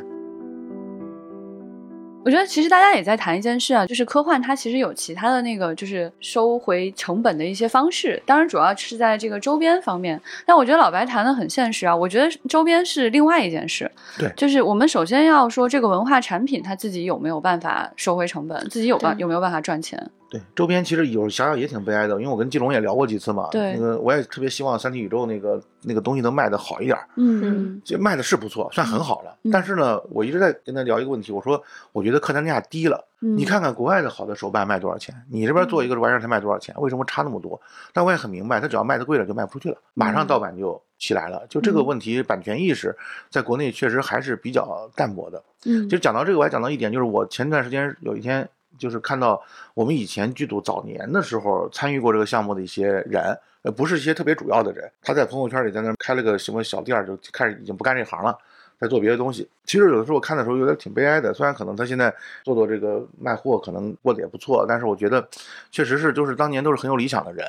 [2.25, 10.19] 我觉得其实大家也在谈一件事啊，就是科幻它其实有其他的那个就是收回成本的一些方式，当然主要是在这个周边方面。
[10.45, 13.89] 但我觉得老白谈的很现实啊，我觉得周边是另外一件事。
[14.17, 19.97] 对就是我们首先要说这个文化产品它自己有没有办法收回成本，自己有办有没有办法赚钱。
[20.29, 23.47] 对，周边其实有想想也挺悲哀的，因为我跟季龙也聊过几次嘛。
[23.51, 29.35] 对那个我也特别希望三体宇宙那个那个东西能卖的好一点儿，嗯这卖的是不错，算很好了。
[29.43, 31.61] 嗯但是呢，我一直在跟他聊一个问题，我说
[31.91, 33.03] 我觉得客单价低了。
[33.21, 36.75] 嗯，你看看国外的好的手办卖多少钱，你这边做一个玩意儿才卖多少钱？
[36.77, 37.59] 为什么差那么多？
[37.91, 41.43] 但我也很明白，他只要卖的贵了就卖不出去了，马上盗版就起来了。
[41.49, 42.95] 就这个嗯问题，版权意识
[43.29, 45.43] 在国内确实还是比较淡薄的。
[45.65, 48.47] 嗯其实讲到这个，我还讲到一点，就是我前段时间有一天
[48.77, 49.41] 就是看到
[49.73, 58.37] 我们以前剧组早年的时候参与过这个项目的一些人，呃，不是一些特别主要的人，他在朋友圈里在那开了个什么小店，就开始已经不干这行了。
[58.79, 61.33] 在做别的东西，其实有的时候我看的时候有点挺悲哀的。
[61.33, 62.15] 虽然可能他现在
[62.45, 65.27] 做做这个卖货，可能过得也不错，但是我觉得
[65.69, 67.45] 确实是就是当年都是很有理想的人，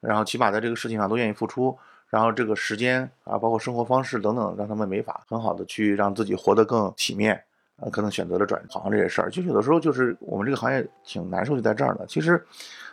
[0.00, 1.74] 然后起码在这个事情上都愿意付出，
[2.10, 7.42] 然后这个时间啊，包括生活方式等等，让他们没法很好的去让自己活得更体面。
[7.78, 12.00] 呃，可能选择了转行这些事儿，就有的时候就是我们这个行业挺难受，就在这儿呢。
[12.08, 12.42] 其实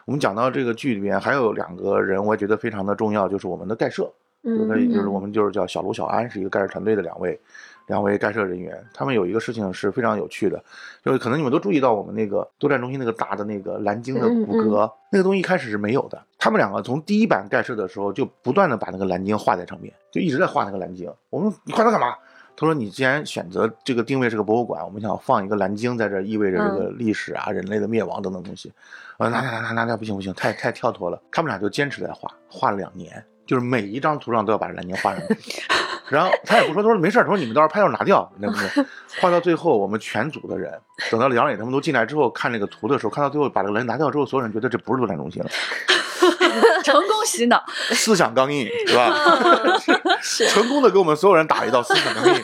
[0.06, 4.04] 我们讲到这个剧里面还有两个人，我也觉得非常的重要，就是我们的盖社，
[4.44, 7.40] 就可以就是我们就是叫小卢小安，是一个盖社团队的两位
[7.88, 10.62] 两位盖设人员，他们有一个事情是非常有趣的，
[11.02, 16.22] 就是可能你们都注意到我们那个多站中心那个大的那个蓝鲸的骨骼，那个东西一开始是没有的。
[16.38, 21.10] 他们两个从第一版盖设的时候就不断的把那个蓝鲸画在上面，就一直在画那个蓝鲸。
[21.30, 22.14] 我们你画它干嘛？
[22.56, 28.72] 他说：“你既然选择这个定位是个博物馆，我们想放一个蓝鲸在这，意味着这个历史啊、人类的灭亡等等东西。
[29.18, 31.22] 啊，那那那那那不行不行，太太跳脱了。
[31.32, 35.64] 他们俩就坚持在画，画了两年，就是每一张图上都要把蓝鲸画上去。
[36.10, 38.86] 然后他也不说，他说没事儿，他说你们到时候拍照拿掉，那不是？
[39.20, 40.72] 画到最后，我们全组的人
[41.10, 45.50] 等到梁磊他们都进来之后，看这个图的时候，看到最后把这个蓝拿掉之后，所有人觉得这不是作战中心了，
[46.84, 49.14] 成功洗脑，思想刚硬，是吧？
[50.50, 52.44] 成功的给我们所有人打了一道思想刚硬，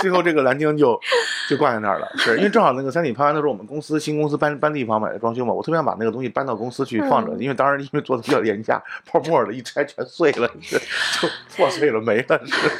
[0.00, 1.00] 最后这个蓝鲸就
[1.48, 2.08] 就挂在那儿了。
[2.16, 10.78] 是因为正好那个三体拍完的时候，我们公司新公司搬搬地方买的装修嘛，我特别想把那个东西搬到公司去放着，因为当时因为做的比较廉价，泡沫的一拆全碎了，是
[11.20, 12.70] 就破碎了没了，是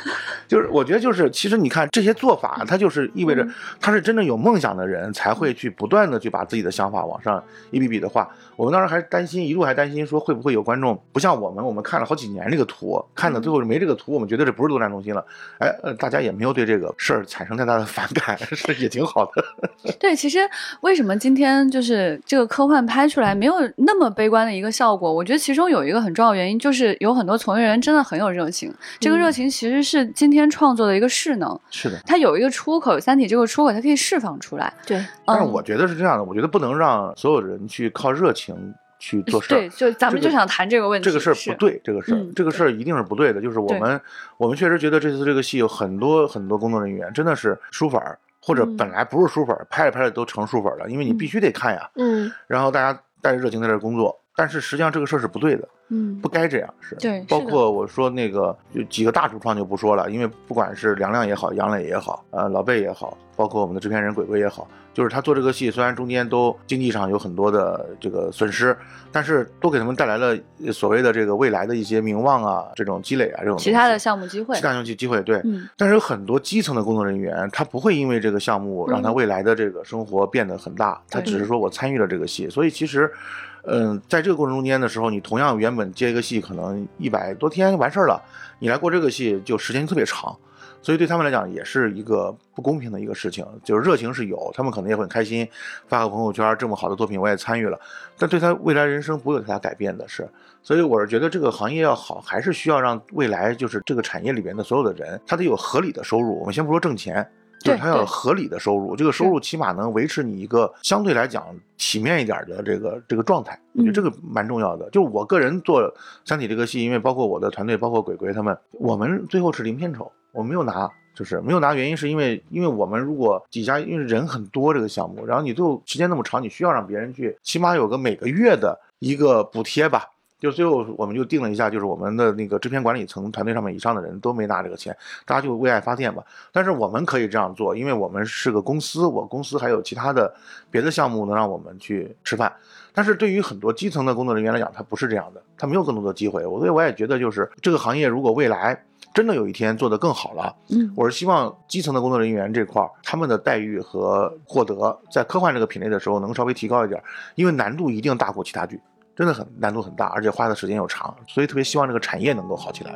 [0.49, 3.47] 就是我觉得就是其实你看这些做法，它就是意味着
[3.81, 8.29] 他是真正有梦想的人才会去不断的去把自己的想法往上一笔笔的画。
[8.57, 15.23] 我们当时还担心，一路还担心说会不会有观众不像我们，我们看了好几年这个图，看到最后没这个图，我们觉得这不是作战中心了。
[15.59, 19.45] 哎，呃，大家也没有对这个事儿产生太大的反感，是也挺好的。
[20.01, 20.39] 对，其实
[20.81, 25.13] 为什么今天就是这个科幻拍出来没有那么悲观的一个效果？
[25.13, 34.73] 我觉得其中有一个很重要原因，就是有很多从业人员真的很有热情，这个热情其实是今天创作的一个势能，是的，它有一个出口，《三体》这个出口它可以释放出来。
[34.87, 39.59] 对，嗯但是我觉得是这样的，我觉得不能让所有人去靠热情去做事儿。
[39.59, 41.55] 对，就咱们就想谈这个问题，这个事儿不。
[41.59, 43.41] 对，这个事儿、嗯这个事儿一定是不对的。
[43.41, 44.01] 就是我们
[44.39, 48.77] 我们确实觉得这次这个戏有很多很多工作人员真的是书法儿，或者嗯。
[48.77, 51.91] 本来不是书粉儿，拍着拍着都成书粉了，因为你必须得看呀。
[51.97, 52.31] 嗯。
[52.47, 56.20] 然后大家带着热情在这工作，但是实际上这个事儿是不对的，嗯。
[56.20, 56.74] 不该这样。
[56.80, 68.76] 是，对包括我说那个就几个大主创就不说了，因为不管是梁亮也好，杨磊也好，呃，老贝也好，包括我们的制片人鬼鬼也好，就是他做这个戏，虽然中间都经济上有很多的这个损失，
[69.12, 74.57] 但是都给他们带来了呃所谓的这个未来的一些名望啊，这种积累啊，这种其他的项目机会。
[74.57, 75.41] 其，他项目机会对。
[75.45, 75.68] 嗯。
[75.76, 79.14] 但是有很多基层的工作人员，他不会因为这个项目让他嗯。
[79.14, 83.11] 未来的这个生活变得很大，他只是说我参与了这个戏，所以其实，
[83.56, 88.23] 嗯，嗯在这个过程中间的时候，你同样原本接一个戏可能一百多天完事儿了，
[88.61, 90.37] 你来过这个戏就时间特别长，
[90.81, 93.45] 所以对他们来讲也是一个不公平的一个事情。
[93.64, 95.49] 就是热情是有，他们可能也会很开心，
[95.89, 97.79] 发个朋友圈，这么好的作品我也参与了，
[98.17, 100.29] 但对他未来人生不会有太大改变的是。
[100.62, 106.39] 所以我是觉得这个行业要好，还是需要让未来就是这个产业里边的所有的人，他得有合理的收入。
[106.39, 107.29] 我们先不说挣钱。
[107.67, 111.45] 就是他要有合理的收入，这个收入起码能维持你一个相对来讲
[111.77, 114.89] 体面一点的这个这个状态，我觉得这个蛮重要的。
[114.91, 115.83] 就我个人做
[116.25, 121.75] 《三体》这个戏，因为包括我的团队，包括鬼鬼他们，我们最后是零片酬，我没有拿，就是没有拿。
[121.75, 130.05] 原因是因为，因为我们如果底下因为人很多这个项目，然后你最后时间那么长，你需要让别人去起码有个每个月的一个补贴吧。
[130.38, 136.22] 就最后我们就定了一下，就是我们的那个制片管理层团队上面以上的人都没拿这个钱，大家就为爱发电吧。
[136.53, 140.33] 但是我们可以这样做，因为我们是个公司，我公司还有其他的
[140.71, 142.53] 别的项目能让我们去吃饭。
[142.92, 146.42] 但是对于很多基层的工作人员来讲，他不是这样的，他没有更多的机会。
[146.42, 148.79] 所以我也觉得，就是这个行业如果未来
[149.14, 157.03] 真的有一天做得更好了，嗯，我是希望基层的工作人员这块他们的待遇和获得在科幻这个品类的时候能稍微提高一点，
[157.34, 158.79] 因为难度一定大过其他剧。
[159.17, 162.95] 真的很难度很大，而且花的时间又长，所以特别希望这个产业能够好起来。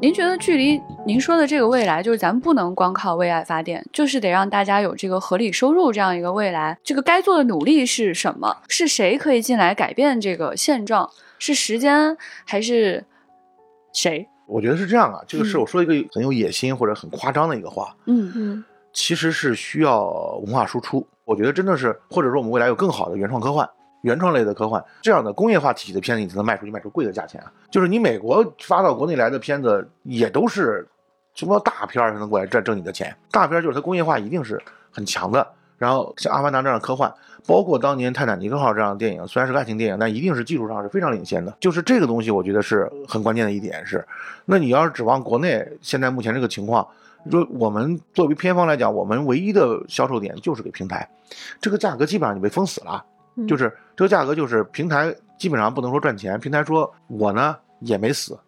[0.00, 6.78] 您觉得距离您说的这个未来，就是咱们不能光靠为爱发电，就是得让大家有这个合理收入这样一个未来。
[6.84, 8.56] 这个该做的努力是什么？
[8.68, 11.10] 是谁可以进来改变这个现状？
[11.40, 12.16] 是时间
[12.46, 13.04] 还是
[13.92, 14.28] 谁？
[14.46, 17.94] 我觉得是这样啊，这个是我说一个很有野心或者很夸张的一个话。
[18.06, 20.08] 嗯嗯，其实是需要
[20.44, 21.04] 文化输出。
[21.28, 23.68] 我觉得真的是，或者说我们未来有更好的原创科幻、
[24.00, 27.52] 原创类的科幻这样的工业化体系的片子，你才能卖出去，卖出贵的价钱啊！
[27.70, 30.88] 就是你美国发到国内来的片子，也都是
[31.34, 33.14] 什么大片才能过来赚挣你的钱。
[33.30, 34.58] 大片就是它工业化一定是
[34.90, 35.46] 很强的。
[35.76, 37.12] 然后像《阿凡达》这样的科幻，
[37.46, 41.54] 包括当年《泰坦尼克号》这样的电影，虽然是爱情电影，但一定是技术上是非常领先的。
[41.60, 44.02] 就是这个东西，我觉得是很关键的一点是，
[44.46, 46.88] 那你要是指望国内现在目前这个情况。
[47.30, 51.08] 说我们作为片方来讲，我们唯一的销售点就是给平台，
[51.60, 53.04] 这个价格基本上就被封死了，
[53.46, 58.38] 就是这个价格就是平台基本上不能说赚钱，平台说我呢也没死，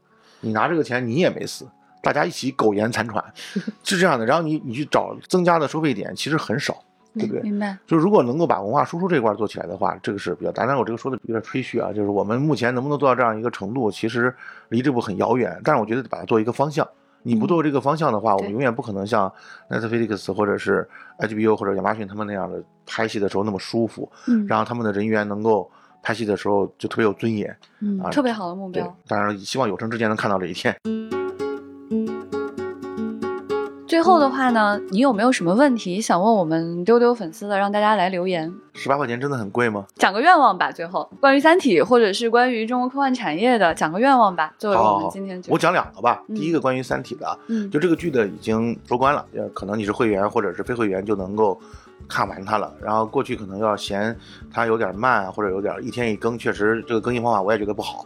[0.41, 1.67] 你拿这个钱你也没死，
[2.03, 3.23] 大家一起苟延残喘，
[3.85, 4.25] 是这样的。
[4.25, 6.83] 然后你你去找增加的收费点其实很少，
[7.15, 7.43] 对不对？
[7.43, 7.77] 明白。
[7.87, 10.53] 就如果能够把文化输出这块做起来的话，这个是比较。
[10.53, 14.35] 当然我这个说的有点吹嘘啊，就是我们目前能不能做到这样一个程度，其实
[14.71, 15.61] 离这步很遥远。
[15.63, 16.89] 但是我觉得把它做一个方向。
[17.23, 19.31] 你不做这个方向的话，我们永远不可能像
[19.69, 20.89] Netflix 或者是
[21.19, 25.71] HBO 或者亚马逊他们那样的拍戏的时候那么舒服，嗯，然后他们的人员能够
[26.03, 28.97] 拍戏的时候就特别有尊严，嗯，特别好的目标。
[29.07, 30.75] 当然，希望有生之年能看到这一天。
[33.91, 38.55] 最后的话呢，你有没有什么问题想问我们丢丢粉丝的，让大家来留言？
[38.73, 39.85] 十八块钱真的很贵吗？
[39.97, 44.55] 讲个愿望吧，最后关于《三体》或者是关于中国科幻产业的，讲个愿望吧。
[44.57, 46.23] 作为我们今天，我讲两个吧。
[46.29, 51.61] 第一个关于《三体》的，嗯，就这个剧的已经收官了，可能你是会员或者是非会员就能够
[52.07, 52.73] 看完它了。
[52.81, 54.17] 然后过去可能要嫌
[54.53, 58.05] 它有点慢，或者有点一天一更，确实这个更新方法我也觉得不好。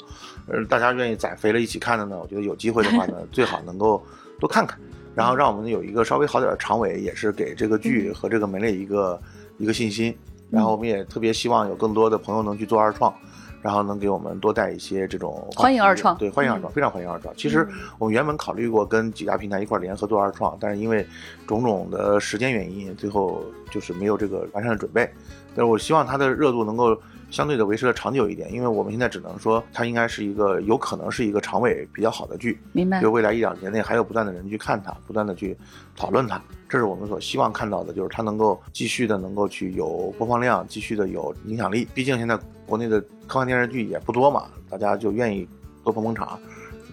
[0.49, 4.03] 呃，大家愿意攒肥了一起看的呢，我觉得有机会的话呢， 最好能够
[4.41, 4.79] 多看看。
[5.15, 9.21] 然后让我们有一个稍微好点的长尾，也是给这个剧和这个门类一个
[9.59, 10.17] 一个信心。
[10.51, 13.13] 然后我们也特别希望有更多的朋友能去做二创，
[13.61, 17.35] 然后能给我们多带一些这种欢迎二创，对，欢迎二创，非常欢迎二创。
[17.37, 17.67] 其实
[17.99, 21.07] 我们原本考虑过跟几家平台一块联合做二创，但是因为
[21.47, 25.09] 种种的时间原因，最后就是没有这个完善的准备。
[25.55, 26.97] 但是我希望它的热度能够。
[27.35, 33.01] 相对的维持的长久一点，因为我们现在只能说它应该是一个有可能是一个长尾比较好的剧，明白？
[33.03, 35.57] 就未来一两年内还有不断的人去看它，不断的去
[35.97, 41.89] 讨论它，这是我们所希望看到的，就是它能够继续的能够去有播放量，继续的有影响力。
[41.93, 45.49] 毕竟现在国内的科幻电视剧也不多嘛，大家就愿意
[45.83, 46.39] 多捧捧场。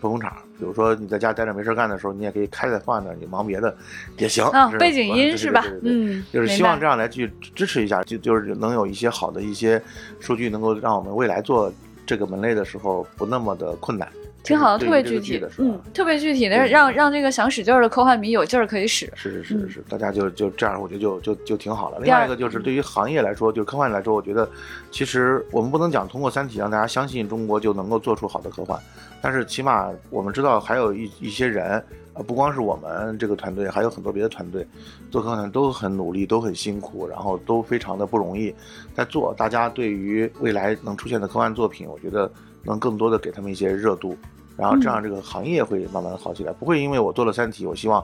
[0.02, 3.76] 捧捧场，比如说你在家待着没事干的时候，你也可以开着放那，你忙别的
[4.20, 4.46] 也行。
[4.46, 5.66] 啊，背景音是吧？
[5.82, 9.82] 嗯，就是希望这样来去支持一下，就就是能有一些好的一些
[10.20, 11.74] 数据，能够让我们未来做
[12.06, 14.08] 这个门类的时候不那么的困难。
[14.44, 19.12] 挺好的，特别具体的，嗯，特别具体的，让让这个想使劲儿的科幻迷有劲儿可以使。
[19.16, 22.00] 是是是是是，大家就就这样，我觉得就就就挺好了。
[22.02, 24.50] 另外一个就是对于行业来说，就是科幻来说，我觉得
[24.90, 28.80] 其实我们不能讲通过《三体》让大家相信中国就能够做出好的科幻，
[29.22, 34.66] 但是起码我们知道还有一一些人，呃，不光是我们这个团队，还有很多别的团队
[35.12, 38.54] 做科幻都很努力，都很辛苦，然后都非常的不容易
[38.96, 39.34] 在做。
[39.38, 42.30] 大家对于未来能出现的科幻作品，我觉得
[42.64, 44.18] 能更多的给他们一些热度。
[44.58, 48.04] 然后这样这个行业会慢慢好起来，不会因为我做了《三体》，我希望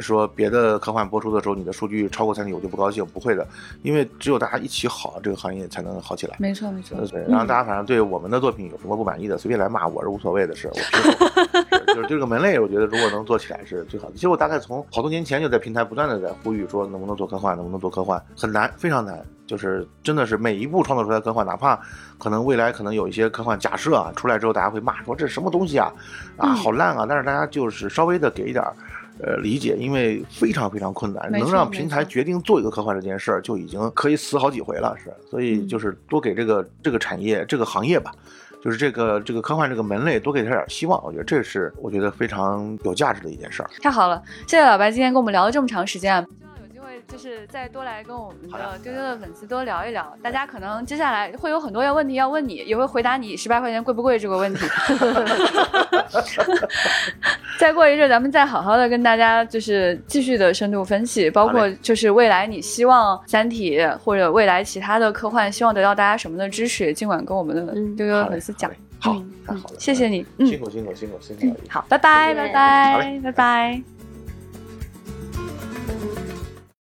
[0.00, 3.46] 说别的科幻播出的时候你的数据超过《三体》，我就不高兴，不会的，
[3.82, 6.36] 因为只有大家一起好，这个行业才能好起来。
[6.38, 14.14] 没错没错，对，然后大家反正对我们的作品有什么不满意的，随便来骂我是无所谓的事，我 是就是这个门类，我觉得如果能做起来是最好的。
[14.14, 19.24] 其实我大概从好多年前就在平台不断的在呼吁说，能不能做科幻，能不能做科幻，很难，非常难。
[19.46, 21.78] 就是真的是每一部创作出来科幻，哪怕
[22.18, 25.92] 可能未来可能有一些科幻假设啊出来之后，大家会骂说这是什么东西啊，
[26.38, 27.04] 啊好烂啊！
[27.06, 28.64] 但是大家就是稍微的给一点
[29.22, 35.12] 呃理解，因为非常非常困难，能让平台决定做一个科幻这件事儿，就已经可以死好几回了，是。
[35.30, 38.12] 所以就是多给这个这个产业这个行业吧，
[38.62, 43.68] 就是这个这个科幻这个门类多给他点希望，我觉得这是我觉得非常有价值的一件事儿。
[43.82, 46.26] 太好了，谢谢老白今天跟我们聊了这么长时间。
[47.08, 54.66] 就是再多来跟我们的丢丢的粉丝多聊一聊，大家可能接下来会有很多要问题要问你，也会回答你十八块钱贵不贵这个问题。
[57.58, 68.70] 再过一阵，咱们再好好的跟大家就是继续的深度分析，包括就是未来你希望三体或者未来其他的科幻，希望得到大家什么的支持，尽管跟我们的丢丢的粉丝讲。
[68.98, 69.12] 好，
[69.46, 71.56] 太好了，谢谢你，辛苦辛苦辛苦辛苦。
[71.68, 73.93] 好，拜拜拜拜拜拜。